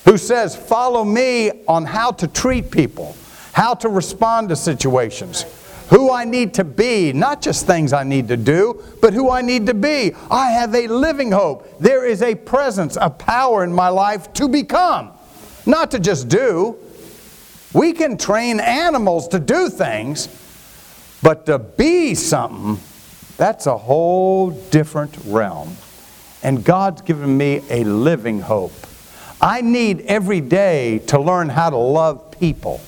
who 0.06 0.16
says, 0.16 0.56
Follow 0.56 1.04
me 1.04 1.50
on 1.68 1.86
how 1.86 2.12
to 2.12 2.28
treat 2.28 2.70
people, 2.70 3.18
how 3.54 3.74
to 3.74 3.90
respond 3.90 4.50
to 4.50 4.56
situations, 4.56 5.44
who 5.90 6.12
I 6.12 6.26
need 6.26 6.54
to 6.54 6.64
be, 6.64 7.14
not 7.14 7.42
just 7.42 7.66
things 7.66 7.94
I 7.94 8.04
need 8.04 8.28
to 8.28 8.38
do, 8.38 8.84
but 9.02 9.12
who 9.12 9.32
I 9.32 9.42
need 9.42 9.66
to 9.66 9.74
be. 9.74 10.14
I 10.30 10.52
have 10.52 10.76
a 10.76 10.88
living 10.88 11.32
hope. 11.32 11.80
There 11.80 12.06
is 12.06 12.22
a 12.22 12.36
presence, 12.36 12.96
a 13.02 13.10
power 13.10 13.64
in 13.64 13.74
my 13.74 13.90
life 13.90 14.32
to 14.34 14.48
become, 14.48 15.14
not 15.66 15.90
to 15.92 16.00
just 16.00 16.30
do. 16.30 16.78
We 17.74 17.94
can 17.94 18.18
train 18.18 18.60
animals 18.60 19.28
to 19.30 19.40
do 19.40 19.70
things, 19.70 20.28
but 21.22 21.46
to 21.46 21.60
be 21.60 22.16
something 22.16 22.80
that's 23.38 23.68
a 23.68 23.78
whole 23.78 24.52
different 24.52 25.18
realm. 25.26 25.78
And 26.44 26.64
God's 26.64 27.02
given 27.02 27.38
me 27.38 27.62
a 27.70 27.84
living 27.84 28.42
hope. 28.42 28.74
I 29.42 29.62
need 29.62 30.02
every 30.02 30.42
day 30.42 31.00
to 31.08 31.20
learn 31.20 31.48
how 31.50 31.70
to 31.70 31.78
love 31.78 32.32
people. 32.32 32.82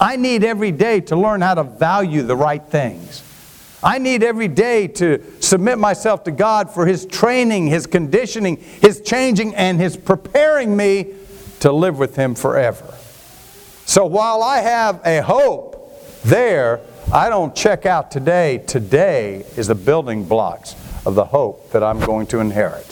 I 0.00 0.16
need 0.16 0.44
every 0.44 0.72
day 0.72 1.00
to 1.00 1.16
learn 1.16 1.40
how 1.40 1.54
to 1.54 1.64
value 1.64 2.22
the 2.22 2.36
right 2.36 2.62
things. 2.62 3.22
I 3.82 3.98
need 3.98 4.22
every 4.22 4.48
day 4.48 4.88
to 4.88 5.22
submit 5.40 5.78
myself 5.78 6.24
to 6.24 6.30
God 6.30 6.70
for 6.70 6.86
His 6.86 7.04
training, 7.04 7.66
His 7.66 7.86
conditioning, 7.86 8.56
His 8.56 9.00
changing, 9.02 9.54
and 9.54 9.78
His 9.78 9.96
preparing 9.96 10.76
me 10.76 11.14
to 11.60 11.72
live 11.72 11.98
with 11.98 12.16
Him 12.16 12.34
forever. 12.34 12.95
So 13.86 14.04
while 14.04 14.42
I 14.42 14.58
have 14.58 15.00
a 15.06 15.22
hope 15.22 16.02
there, 16.24 16.80
I 17.12 17.28
don't 17.28 17.54
check 17.54 17.86
out 17.86 18.10
today. 18.10 18.58
Today 18.66 19.46
is 19.56 19.68
the 19.68 19.76
building 19.76 20.24
blocks 20.24 20.74
of 21.06 21.14
the 21.14 21.24
hope 21.24 21.70
that 21.70 21.84
I'm 21.84 22.00
going 22.00 22.26
to 22.26 22.40
inherit. 22.40 22.84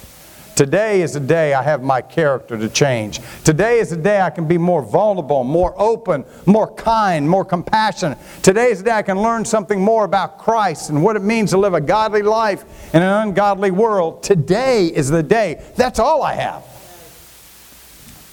Today 0.54 1.02
is 1.02 1.14
the 1.14 1.20
day 1.20 1.52
I 1.52 1.64
have 1.64 1.82
my 1.82 2.00
character 2.00 2.56
to 2.56 2.68
change. 2.68 3.18
Today 3.42 3.80
is 3.80 3.90
the 3.90 3.96
day 3.96 4.20
I 4.20 4.30
can 4.30 4.46
be 4.46 4.56
more 4.56 4.82
vulnerable, 4.82 5.42
more 5.42 5.74
open, 5.76 6.24
more 6.46 6.72
kind, 6.72 7.28
more 7.28 7.44
compassionate. 7.44 8.16
Today 8.42 8.70
is 8.70 8.78
the 8.78 8.84
day 8.84 8.92
I 8.92 9.02
can 9.02 9.20
learn 9.20 9.44
something 9.44 9.80
more 9.80 10.04
about 10.04 10.38
Christ 10.38 10.90
and 10.90 11.02
what 11.02 11.16
it 11.16 11.22
means 11.22 11.50
to 11.50 11.58
live 11.58 11.74
a 11.74 11.80
godly 11.80 12.22
life 12.22 12.94
in 12.94 13.02
an 13.02 13.28
ungodly 13.28 13.72
world. 13.72 14.22
Today 14.22 14.86
is 14.86 15.10
the 15.10 15.24
day. 15.24 15.60
That's 15.74 15.98
all 15.98 16.22
I 16.22 16.34
have. 16.34 16.62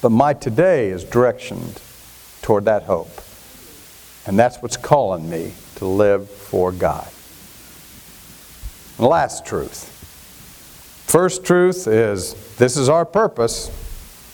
But 0.00 0.10
my 0.10 0.32
today 0.32 0.90
is 0.90 1.04
directioned 1.04 1.80
toward 2.42 2.64
that 2.66 2.82
hope. 2.82 3.10
And 4.26 4.38
that's 4.38 4.60
what's 4.60 4.76
calling 4.76 5.30
me 5.30 5.54
to 5.76 5.86
live 5.86 6.28
for 6.28 6.70
God. 6.72 7.08
last 8.98 9.44
truth. 9.44 9.88
First 11.06 11.44
truth 11.44 11.88
is 11.88 12.34
this 12.56 12.76
is 12.76 12.88
our 12.88 13.04
purpose, 13.04 13.70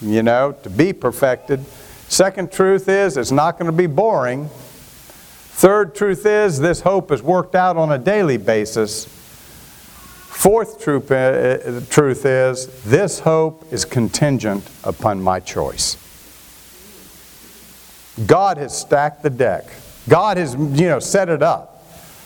you 0.01 0.23
know, 0.23 0.53
to 0.63 0.71
be 0.71 0.93
perfected. 0.93 1.65
Second 2.09 2.53
truth 2.53 2.89
is 2.89 3.17
it's 3.17 3.33
not 3.33 3.59
going 3.59 3.71
to 3.71 3.77
be 3.77 3.87
boring. 3.87 4.49
Third 4.49 5.95
truth 5.95 6.25
is 6.27 6.59
this 6.61 6.81
hope 6.83 7.11
is 7.11 7.23
worked 7.23 7.55
out 7.55 7.77
on 7.77 7.93
a 7.93 7.99
daily 7.99 8.37
basis. 8.37 9.07
Fourth 9.07 10.81
truth, 10.81 11.11
uh, 11.11 11.81
truth 11.91 12.25
is 12.25 12.85
this 12.85 13.21
hope 13.21 13.73
is 13.73 13.85
contingent 13.85 14.71
upon 14.85 15.21
my 15.21 15.41
choice. 15.41 15.97
God 18.27 18.57
has 18.57 18.77
stacked 18.77 19.23
the 19.23 19.31
deck. 19.31 19.65
God 20.09 20.37
has, 20.37 20.55
you 20.55 20.89
know, 20.89 20.99
set 20.99 21.29
it 21.29 21.43
up 21.43 21.79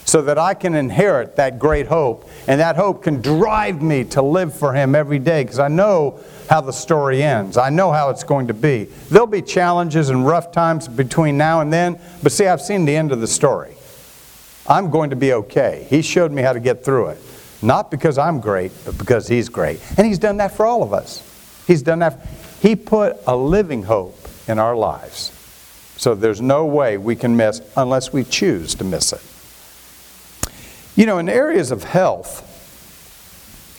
so 0.04 0.22
that 0.22 0.38
I 0.38 0.54
can 0.54 0.74
inherit 0.74 1.36
that 1.36 1.58
great 1.58 1.86
hope. 1.86 2.28
And 2.46 2.60
that 2.60 2.76
hope 2.76 3.02
can 3.02 3.20
drive 3.20 3.82
me 3.82 4.04
to 4.04 4.22
live 4.22 4.54
for 4.54 4.72
Him 4.72 4.94
every 4.94 5.18
day 5.18 5.42
because 5.44 5.58
I 5.58 5.68
know 5.68 6.20
how 6.48 6.60
the 6.60 6.72
story 6.72 7.22
ends. 7.22 7.56
I 7.56 7.70
know 7.70 7.92
how 7.92 8.10
it's 8.10 8.24
going 8.24 8.48
to 8.48 8.54
be. 8.54 8.84
There'll 9.10 9.26
be 9.26 9.42
challenges 9.42 10.10
and 10.10 10.26
rough 10.26 10.52
times 10.52 10.88
between 10.88 11.36
now 11.36 11.60
and 11.60 11.72
then, 11.72 12.00
but 12.22 12.32
see, 12.32 12.46
I've 12.46 12.60
seen 12.60 12.84
the 12.84 12.96
end 12.96 13.12
of 13.12 13.20
the 13.20 13.26
story. 13.26 13.74
I'm 14.66 14.90
going 14.90 15.10
to 15.10 15.16
be 15.16 15.32
okay. 15.32 15.86
He 15.88 16.02
showed 16.02 16.30
me 16.30 16.42
how 16.42 16.52
to 16.52 16.60
get 16.60 16.84
through 16.84 17.08
it. 17.08 17.22
Not 17.62 17.90
because 17.90 18.18
I'm 18.18 18.40
great, 18.40 18.72
but 18.84 18.98
because 18.98 19.28
He's 19.28 19.48
great. 19.48 19.80
And 19.96 20.06
He's 20.06 20.18
done 20.18 20.36
that 20.38 20.52
for 20.52 20.66
all 20.66 20.82
of 20.82 20.92
us. 20.92 21.28
He's 21.66 21.82
done 21.82 22.00
that. 22.00 22.26
He 22.60 22.76
put 22.76 23.16
a 23.26 23.36
living 23.36 23.84
hope 23.84 24.18
in 24.48 24.58
our 24.58 24.76
lives. 24.76 25.32
So 25.96 26.14
there's 26.14 26.40
no 26.40 26.64
way 26.66 26.98
we 26.98 27.16
can 27.16 27.36
miss 27.36 27.60
unless 27.76 28.12
we 28.12 28.24
choose 28.24 28.74
to 28.76 28.84
miss 28.84 29.12
it. 29.12 29.22
You 30.96 31.06
know, 31.06 31.18
in 31.18 31.28
areas 31.28 31.70
of 31.70 31.84
health, 31.84 32.48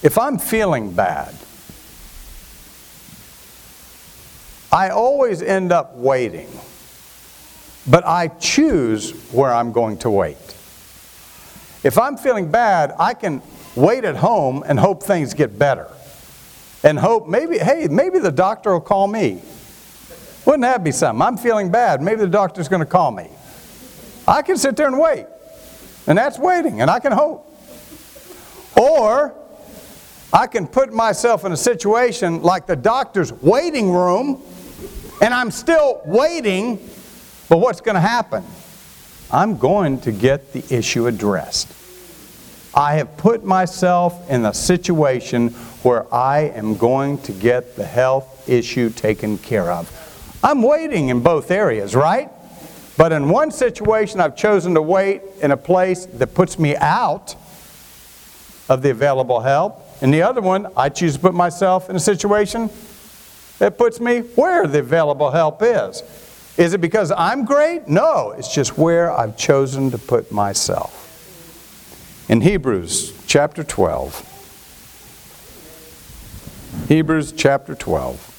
if 0.04 0.18
I'm 0.18 0.38
feeling 0.38 0.94
bad, 0.94 1.36
I 4.72 4.90
always 4.90 5.42
end 5.42 5.72
up 5.72 5.96
waiting. 5.96 6.50
But 7.86 8.06
I 8.06 8.30
choose 8.30 9.12
where 9.32 9.54
I'm 9.54 9.72
going 9.72 9.98
to 10.00 10.10
wait. 10.10 10.38
If 11.84 11.98
I'm 11.98 12.18
feeling 12.18 12.50
bad, 12.50 12.94
I 12.98 13.14
can 13.14 13.42
wait 13.76 14.06
at 14.06 14.16
home 14.16 14.64
and 14.66 14.80
hope 14.80 15.04
things 15.04 15.34
get 15.34 15.60
better. 15.60 15.90
And 16.84 16.98
hope 16.98 17.28
maybe, 17.28 17.58
hey, 17.58 17.88
maybe 17.90 18.20
the 18.20 18.32
doctor 18.32 18.72
will 18.72 18.82
call 18.82 19.08
me. 19.08 19.42
Wouldn't 20.46 20.62
that 20.64 20.84
be 20.84 20.92
something? 20.92 21.22
I'm 21.22 21.38
feeling 21.38 21.72
bad. 21.72 22.02
Maybe 22.02 22.18
the 22.18 22.28
doctor's 22.28 22.68
going 22.68 22.82
to 22.82 22.86
call 22.86 23.12
me. 23.12 23.30
I 24.28 24.42
can 24.42 24.58
sit 24.58 24.76
there 24.76 24.88
and 24.88 25.00
wait. 25.00 25.26
And 26.08 26.18
that's 26.18 26.38
waiting, 26.38 26.82
and 26.82 26.90
I 26.92 27.00
can 27.00 27.12
hope. 27.12 27.50
Or 28.78 29.34
I 30.34 30.48
can 30.48 30.68
put 30.68 30.92
myself 30.92 31.46
in 31.46 31.52
a 31.52 31.58
situation 31.58 32.42
like 32.42 32.66
the 32.66 32.76
doctor's 32.76 33.32
waiting 33.32 33.92
room, 33.92 34.42
and 35.22 35.34
I'm 35.34 35.52
still 35.52 36.02
waiting, 36.06 36.78
but 37.48 37.60
what's 37.60 37.82
going 37.82 37.96
to 37.96 38.02
happen? 38.02 38.44
I'm 39.32 39.58
going 39.58 40.02
to 40.02 40.12
get 40.12 40.52
the 40.52 40.64
issue 40.76 41.08
addressed. 41.08 41.72
I 42.76 42.96
have 42.96 43.16
put 43.18 43.44
myself 43.44 44.30
in 44.30 44.46
a 44.46 44.54
situation 44.54 45.50
where 45.84 46.12
I 46.14 46.52
am 46.56 46.76
going 46.76 47.20
to 47.20 47.32
get 47.32 47.76
the 47.76 47.86
health 47.86 48.50
issue 48.50 48.90
taken 48.90 49.38
care 49.38 49.72
of. 49.72 50.03
I'm 50.44 50.62
waiting 50.62 51.08
in 51.08 51.22
both 51.22 51.50
areas, 51.52 51.96
right? 51.96 52.30
But 52.98 53.14
in 53.14 53.30
one 53.30 53.50
situation, 53.50 54.20
I've 54.20 54.36
chosen 54.36 54.74
to 54.76 54.82
wait 54.82 55.22
in 55.42 55.52
a 55.52 55.58
place 55.58 56.06
that 56.06 56.34
puts 56.36 56.60
me 56.60 56.76
out 56.76 57.36
of 58.68 58.82
the 58.82 58.92
available 58.92 59.40
help. 59.40 59.82
In 60.02 60.12
the 60.12 60.22
other 60.22 60.42
one, 60.42 60.68
I 60.76 60.90
choose 60.90 61.14
to 61.14 61.20
put 61.20 61.34
myself 61.34 61.90
in 61.90 61.96
a 61.96 62.00
situation 62.00 62.70
that 63.60 63.78
puts 63.78 64.02
me 64.02 64.20
where 64.20 64.68
the 64.68 64.80
available 64.80 65.32
help 65.32 65.62
is. 65.62 66.04
Is 66.58 66.74
it 66.74 66.82
because 66.82 67.12
I'm 67.12 67.46
great? 67.46 67.88
No, 67.88 68.32
it's 68.38 68.54
just 68.54 68.78
where 68.78 69.12
I've 69.12 69.38
chosen 69.38 69.92
to 69.92 69.98
put 69.98 70.32
myself. 70.32 71.00
In 72.30 72.42
Hebrews 72.42 73.14
chapter 73.26 73.64
12, 73.64 74.30
Hebrews 76.90 77.32
chapter 77.32 77.76
12. 77.76 78.33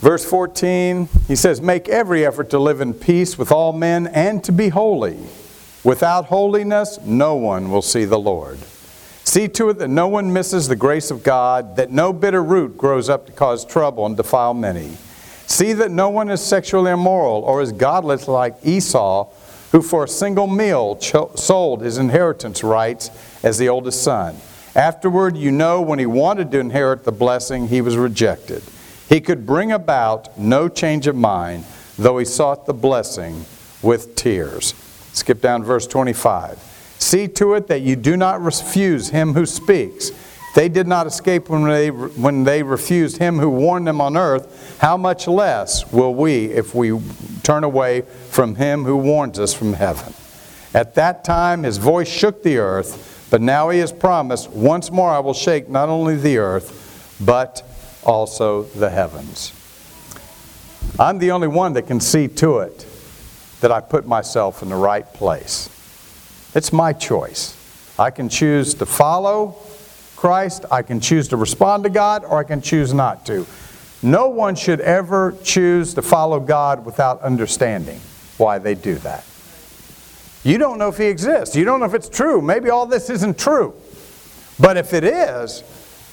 Verse 0.00 0.24
14, 0.24 1.08
he 1.26 1.34
says, 1.34 1.60
Make 1.60 1.88
every 1.88 2.24
effort 2.24 2.50
to 2.50 2.58
live 2.60 2.80
in 2.80 2.94
peace 2.94 3.36
with 3.36 3.50
all 3.50 3.72
men 3.72 4.06
and 4.06 4.44
to 4.44 4.52
be 4.52 4.68
holy. 4.68 5.18
Without 5.82 6.26
holiness, 6.26 7.00
no 7.04 7.34
one 7.34 7.70
will 7.70 7.82
see 7.82 8.04
the 8.04 8.18
Lord. 8.18 8.58
See 9.24 9.48
to 9.48 9.70
it 9.70 9.78
that 9.78 9.88
no 9.88 10.06
one 10.06 10.32
misses 10.32 10.68
the 10.68 10.76
grace 10.76 11.10
of 11.10 11.24
God, 11.24 11.74
that 11.76 11.90
no 11.90 12.12
bitter 12.12 12.42
root 12.42 12.78
grows 12.78 13.08
up 13.08 13.26
to 13.26 13.32
cause 13.32 13.64
trouble 13.64 14.06
and 14.06 14.16
defile 14.16 14.54
many. 14.54 14.90
See 15.48 15.72
that 15.72 15.90
no 15.90 16.10
one 16.10 16.30
is 16.30 16.40
sexually 16.40 16.92
immoral 16.92 17.42
or 17.42 17.60
is 17.60 17.72
godless 17.72 18.28
like 18.28 18.54
Esau, 18.62 19.28
who 19.72 19.82
for 19.82 20.04
a 20.04 20.08
single 20.08 20.46
meal 20.46 20.98
sold 21.00 21.82
his 21.82 21.98
inheritance 21.98 22.62
rights 22.62 23.10
as 23.42 23.58
the 23.58 23.68
oldest 23.68 24.02
son. 24.02 24.36
Afterward, 24.76 25.36
you 25.36 25.50
know 25.50 25.82
when 25.82 25.98
he 25.98 26.06
wanted 26.06 26.52
to 26.52 26.60
inherit 26.60 27.02
the 27.02 27.12
blessing, 27.12 27.66
he 27.66 27.80
was 27.80 27.96
rejected. 27.96 28.62
He 29.08 29.20
could 29.20 29.46
bring 29.46 29.72
about 29.72 30.38
no 30.38 30.68
change 30.68 31.06
of 31.06 31.16
mind, 31.16 31.64
though 31.96 32.18
he 32.18 32.24
sought 32.24 32.66
the 32.66 32.74
blessing 32.74 33.44
with 33.82 34.14
tears. 34.14 34.74
Skip 35.12 35.40
down 35.40 35.64
verse 35.64 35.86
25. 35.86 36.58
See 36.98 37.28
to 37.28 37.54
it 37.54 37.68
that 37.68 37.80
you 37.80 37.96
do 37.96 38.16
not 38.16 38.42
refuse 38.42 39.08
him 39.08 39.32
who 39.34 39.46
speaks. 39.46 40.10
They 40.54 40.68
did 40.68 40.86
not 40.86 41.06
escape 41.06 41.48
when 41.48 41.64
they, 41.64 41.90
when 41.90 42.44
they 42.44 42.62
refused 42.62 43.18
him 43.18 43.38
who 43.38 43.48
warned 43.48 43.86
them 43.86 44.00
on 44.00 44.16
earth. 44.16 44.78
How 44.80 44.96
much 44.96 45.28
less 45.28 45.90
will 45.92 46.14
we 46.14 46.46
if 46.46 46.74
we 46.74 46.98
turn 47.42 47.64
away 47.64 48.02
from 48.30 48.56
him 48.56 48.84
who 48.84 48.96
warns 48.96 49.38
us 49.38 49.54
from 49.54 49.74
heaven? 49.74 50.12
At 50.74 50.96
that 50.96 51.24
time 51.24 51.62
his 51.62 51.78
voice 51.78 52.08
shook 52.08 52.42
the 52.42 52.58
earth, 52.58 53.26
but 53.30 53.40
now 53.40 53.70
he 53.70 53.78
has 53.78 53.92
promised, 53.92 54.50
Once 54.50 54.90
more 54.90 55.10
I 55.10 55.20
will 55.20 55.34
shake 55.34 55.68
not 55.68 55.88
only 55.88 56.16
the 56.16 56.38
earth, 56.38 57.16
but 57.20 57.62
also 58.08 58.62
the 58.62 58.88
heavens. 58.88 59.52
I'm 60.98 61.18
the 61.18 61.30
only 61.30 61.46
one 61.46 61.74
that 61.74 61.86
can 61.86 62.00
see 62.00 62.26
to 62.26 62.60
it 62.60 62.86
that 63.60 63.70
I 63.70 63.80
put 63.80 64.06
myself 64.06 64.62
in 64.62 64.70
the 64.70 64.76
right 64.76 65.04
place. 65.12 65.68
It's 66.54 66.72
my 66.72 66.94
choice. 66.94 67.54
I 67.98 68.10
can 68.10 68.28
choose 68.28 68.74
to 68.74 68.86
follow 68.86 69.56
Christ, 70.16 70.64
I 70.72 70.82
can 70.82 70.98
choose 71.00 71.28
to 71.28 71.36
respond 71.36 71.84
to 71.84 71.90
God, 71.90 72.24
or 72.24 72.38
I 72.38 72.44
can 72.44 72.60
choose 72.60 72.92
not 72.92 73.24
to. 73.26 73.46
No 74.02 74.28
one 74.28 74.56
should 74.56 74.80
ever 74.80 75.36
choose 75.44 75.94
to 75.94 76.02
follow 76.02 76.40
God 76.40 76.84
without 76.84 77.20
understanding 77.20 78.00
why 78.36 78.58
they 78.58 78.74
do 78.74 78.94
that. 78.96 79.24
You 80.42 80.58
don't 80.58 80.78
know 80.78 80.88
if 80.88 80.96
He 80.96 81.06
exists. 81.06 81.54
You 81.54 81.64
don't 81.64 81.78
know 81.78 81.86
if 81.86 81.94
it's 81.94 82.08
true. 82.08 82.40
Maybe 82.40 82.70
all 82.70 82.86
this 82.86 83.10
isn't 83.10 83.38
true. 83.38 83.74
But 84.58 84.76
if 84.76 84.92
it 84.92 85.04
is, 85.04 85.62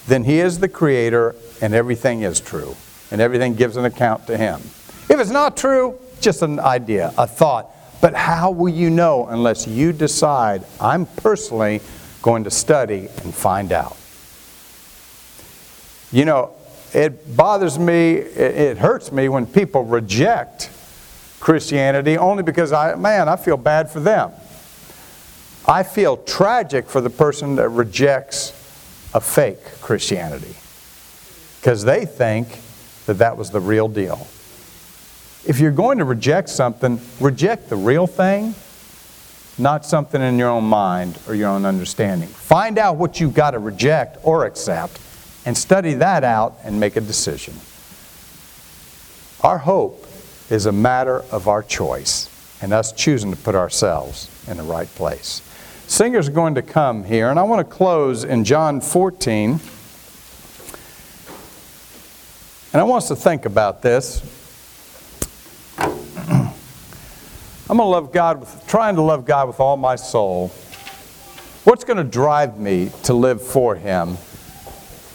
then 0.06 0.24
He 0.24 0.40
is 0.40 0.58
the 0.58 0.68
Creator 0.68 1.34
and 1.60 1.74
everything 1.74 2.22
is 2.22 2.40
true, 2.40 2.76
and 3.10 3.20
everything 3.20 3.54
gives 3.54 3.76
an 3.76 3.84
account 3.84 4.26
to 4.26 4.36
Him. 4.36 4.60
If 5.08 5.20
it's 5.20 5.30
not 5.30 5.56
true, 5.56 5.98
just 6.20 6.42
an 6.42 6.58
idea, 6.58 7.12
a 7.16 7.26
thought. 7.26 7.70
But 8.00 8.14
how 8.14 8.50
will 8.50 8.68
you 8.68 8.90
know 8.90 9.26
unless 9.26 9.66
you 9.66 9.92
decide, 9.92 10.64
I'm 10.80 11.06
personally 11.06 11.80
going 12.22 12.44
to 12.44 12.50
study 12.50 13.08
and 13.22 13.34
find 13.34 13.72
out? 13.72 13.96
You 16.12 16.24
know, 16.24 16.52
it 16.92 17.36
bothers 17.36 17.78
me, 17.78 18.14
it 18.14 18.78
hurts 18.78 19.12
me 19.12 19.28
when 19.28 19.46
people 19.46 19.84
reject 19.84 20.70
Christianity 21.40 22.16
only 22.16 22.42
because 22.42 22.72
I, 22.72 22.94
man, 22.94 23.28
I 23.28 23.36
feel 23.36 23.56
bad 23.56 23.90
for 23.90 24.00
them. 24.00 24.32
I 25.66 25.82
feel 25.82 26.16
tragic 26.16 26.88
for 26.88 27.00
the 27.00 27.10
person 27.10 27.56
that 27.56 27.68
rejects 27.68 28.52
a 29.16 29.20
fake 29.20 29.64
Christianity 29.80 30.54
because 31.58 31.82
they 31.84 32.04
think 32.04 32.60
that 33.06 33.14
that 33.14 33.38
was 33.38 33.50
the 33.50 33.60
real 33.60 33.88
deal. 33.88 34.26
If 35.46 35.58
you're 35.58 35.70
going 35.70 35.98
to 35.98 36.04
reject 36.04 36.50
something, 36.50 37.00
reject 37.18 37.70
the 37.70 37.76
real 37.76 38.06
thing, 38.06 38.54
not 39.56 39.86
something 39.86 40.20
in 40.20 40.38
your 40.38 40.50
own 40.50 40.64
mind 40.64 41.18
or 41.26 41.34
your 41.34 41.48
own 41.48 41.64
understanding. 41.64 42.28
Find 42.28 42.76
out 42.76 42.96
what 42.96 43.18
you've 43.18 43.32
got 43.32 43.52
to 43.52 43.58
reject 43.58 44.18
or 44.22 44.44
accept 44.44 45.00
and 45.46 45.56
study 45.56 45.94
that 45.94 46.22
out 46.22 46.58
and 46.62 46.78
make 46.78 46.96
a 46.96 47.00
decision. 47.00 47.54
Our 49.42 49.56
hope 49.56 50.06
is 50.50 50.66
a 50.66 50.72
matter 50.72 51.24
of 51.32 51.48
our 51.48 51.62
choice 51.62 52.28
and 52.60 52.74
us 52.74 52.92
choosing 52.92 53.30
to 53.30 53.36
put 53.38 53.54
ourselves 53.54 54.28
in 54.46 54.58
the 54.58 54.62
right 54.62 54.88
place. 54.88 55.40
Singers 55.88 56.26
are 56.26 56.32
going 56.32 56.56
to 56.56 56.62
come 56.62 57.04
here, 57.04 57.30
and 57.30 57.38
I 57.38 57.44
want 57.44 57.66
to 57.66 57.76
close 57.76 58.24
in 58.24 58.42
John 58.42 58.80
14. 58.80 59.60
And 62.72 62.80
I 62.80 62.82
want 62.82 63.04
us 63.04 63.08
to 63.08 63.16
think 63.16 63.46
about 63.46 63.82
this. 63.82 64.20
I'm 65.78 66.50
going 67.68 67.78
to 67.78 67.84
love 67.84 68.12
God 68.12 68.40
with, 68.40 68.64
trying 68.66 68.96
to 68.96 69.02
love 69.02 69.24
God 69.24 69.46
with 69.46 69.60
all 69.60 69.76
my 69.76 69.94
soul. 69.94 70.48
What's 71.62 71.84
going 71.84 71.98
to 71.98 72.04
drive 72.04 72.58
me 72.58 72.90
to 73.04 73.14
live 73.14 73.40
for 73.40 73.76
Him? 73.76 74.18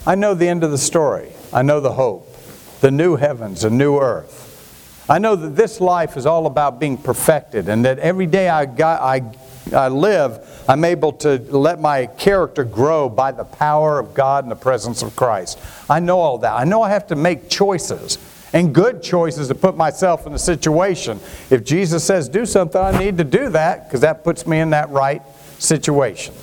I 0.08 0.16
know 0.16 0.34
the 0.34 0.48
end 0.48 0.64
of 0.64 0.72
the 0.72 0.78
story. 0.78 1.34
I 1.52 1.64
know 1.64 1.82
the 1.82 1.92
hope, 1.92 2.34
the 2.80 2.92
new 2.92 3.18
heavens, 3.18 3.66
a 3.66 3.70
new 3.70 4.00
earth. 4.00 5.06
I 5.10 5.20
know 5.20 5.36
that 5.36 5.58
this 5.58 5.82
life 5.82 6.16
is 6.16 6.26
all 6.26 6.46
about 6.46 6.80
being 6.80 6.98
perfected 6.98 7.68
and 7.68 7.84
that 7.84 8.00
every 8.00 8.26
day 8.26 8.48
I, 8.48 8.66
got, 8.66 9.02
I 9.02 9.20
I 9.74 9.88
live, 9.88 10.40
I'm 10.68 10.86
able 10.86 11.12
to 11.14 11.38
let 11.50 11.80
my 11.80 12.06
character 12.06 12.64
grow 12.64 13.10
by 13.10 13.32
the 13.32 13.44
power 13.44 14.00
of 14.00 14.14
God 14.14 14.44
and 14.44 14.52
the 14.52 14.56
presence 14.56 15.02
of 15.02 15.16
Christ. 15.16 15.60
I 15.90 16.00
know 16.00 16.20
all 16.20 16.38
that. 16.40 16.54
I 16.54 16.64
know 16.64 16.82
I 16.82 16.90
have 16.90 17.08
to 17.08 17.16
make 17.16 17.50
choices 17.50 18.18
and 18.54 18.74
good 18.76 19.02
choices 19.02 19.48
to 19.48 19.56
put 19.56 19.78
myself 19.78 20.26
in 20.26 20.34
the 20.34 20.40
situation. 20.40 21.20
If 21.50 21.64
Jesus 21.64 22.04
says 22.04 22.30
do 22.30 22.46
something, 22.46 22.82
I 22.82 22.98
need 22.98 23.18
to 23.18 23.24
do 23.24 23.50
that 23.50 23.88
because 23.88 24.02
that 24.02 24.24
puts 24.24 24.46
me 24.46 24.60
in 24.60 24.72
that 24.72 24.90
right 24.90 25.22
situation. 25.58 26.34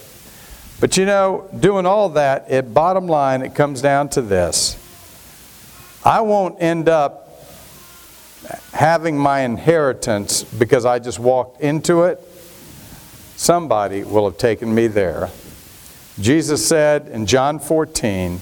But 0.81 0.96
you 0.96 1.07
know, 1.07 1.48
doing 1.59 1.87
all 1.87 2.11
that, 2.11 2.48
at 2.48 2.72
bottom 2.72 3.07
line, 3.07 3.42
it 3.42 3.54
comes 3.54 3.83
down 3.83 4.09
to 4.11 4.22
this. 4.22 4.76
I 6.04 6.20
won't 6.20 6.62
end 6.62 6.88
up 6.88 7.28
having 8.72 9.18
my 9.18 9.40
inheritance 9.40 10.44
because 10.44 10.87
I 10.87 11.00
just 11.00 11.18
walked 11.18 11.61
into 11.61 12.04
it. 12.04 12.22
Somebody 13.38 14.03
will 14.03 14.24
have 14.24 14.37
taken 14.37 14.74
me 14.74 14.88
there. 14.88 15.31
Jesus 16.18 16.66
said 16.66 17.07
in 17.07 17.24
John 17.24 17.61
14, 17.61 18.40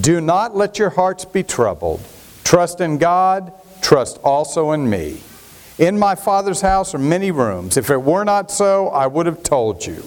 Do 0.00 0.20
not 0.20 0.56
let 0.56 0.78
your 0.78 0.90
hearts 0.90 1.24
be 1.24 1.42
troubled. 1.42 2.00
Trust 2.44 2.80
in 2.80 2.98
God, 2.98 3.52
trust 3.82 4.20
also 4.22 4.70
in 4.70 4.88
me. 4.88 5.20
In 5.78 5.98
my 5.98 6.14
Father's 6.14 6.60
house 6.60 6.94
are 6.94 6.98
many 6.98 7.32
rooms. 7.32 7.76
If 7.76 7.90
it 7.90 8.00
were 8.00 8.22
not 8.22 8.52
so, 8.52 8.86
I 8.90 9.08
would 9.08 9.26
have 9.26 9.42
told 9.42 9.84
you. 9.84 10.04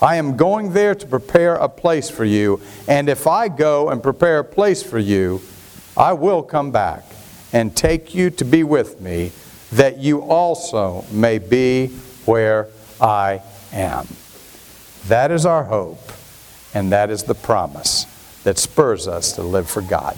I 0.00 0.14
am 0.16 0.36
going 0.36 0.72
there 0.72 0.94
to 0.94 1.06
prepare 1.06 1.56
a 1.56 1.68
place 1.68 2.08
for 2.08 2.24
you, 2.24 2.60
and 2.86 3.08
if 3.08 3.26
I 3.26 3.48
go 3.48 3.88
and 3.88 4.00
prepare 4.00 4.38
a 4.38 4.44
place 4.44 4.84
for 4.84 5.00
you, 5.00 5.42
I 5.96 6.12
will 6.12 6.44
come 6.44 6.70
back 6.70 7.02
and 7.52 7.76
take 7.76 8.14
you 8.14 8.30
to 8.30 8.44
be 8.44 8.62
with 8.62 9.00
me, 9.00 9.32
that 9.72 9.98
you 9.98 10.22
also 10.22 11.04
may 11.10 11.38
be 11.38 11.88
where 12.24 12.68
I 13.00 13.42
am. 13.72 14.06
That 15.06 15.30
is 15.30 15.46
our 15.46 15.64
hope, 15.64 16.12
and 16.74 16.92
that 16.92 17.10
is 17.10 17.24
the 17.24 17.34
promise 17.34 18.06
that 18.44 18.58
spurs 18.58 19.08
us 19.08 19.32
to 19.32 19.42
live 19.42 19.68
for 19.68 19.82
God. 19.82 20.16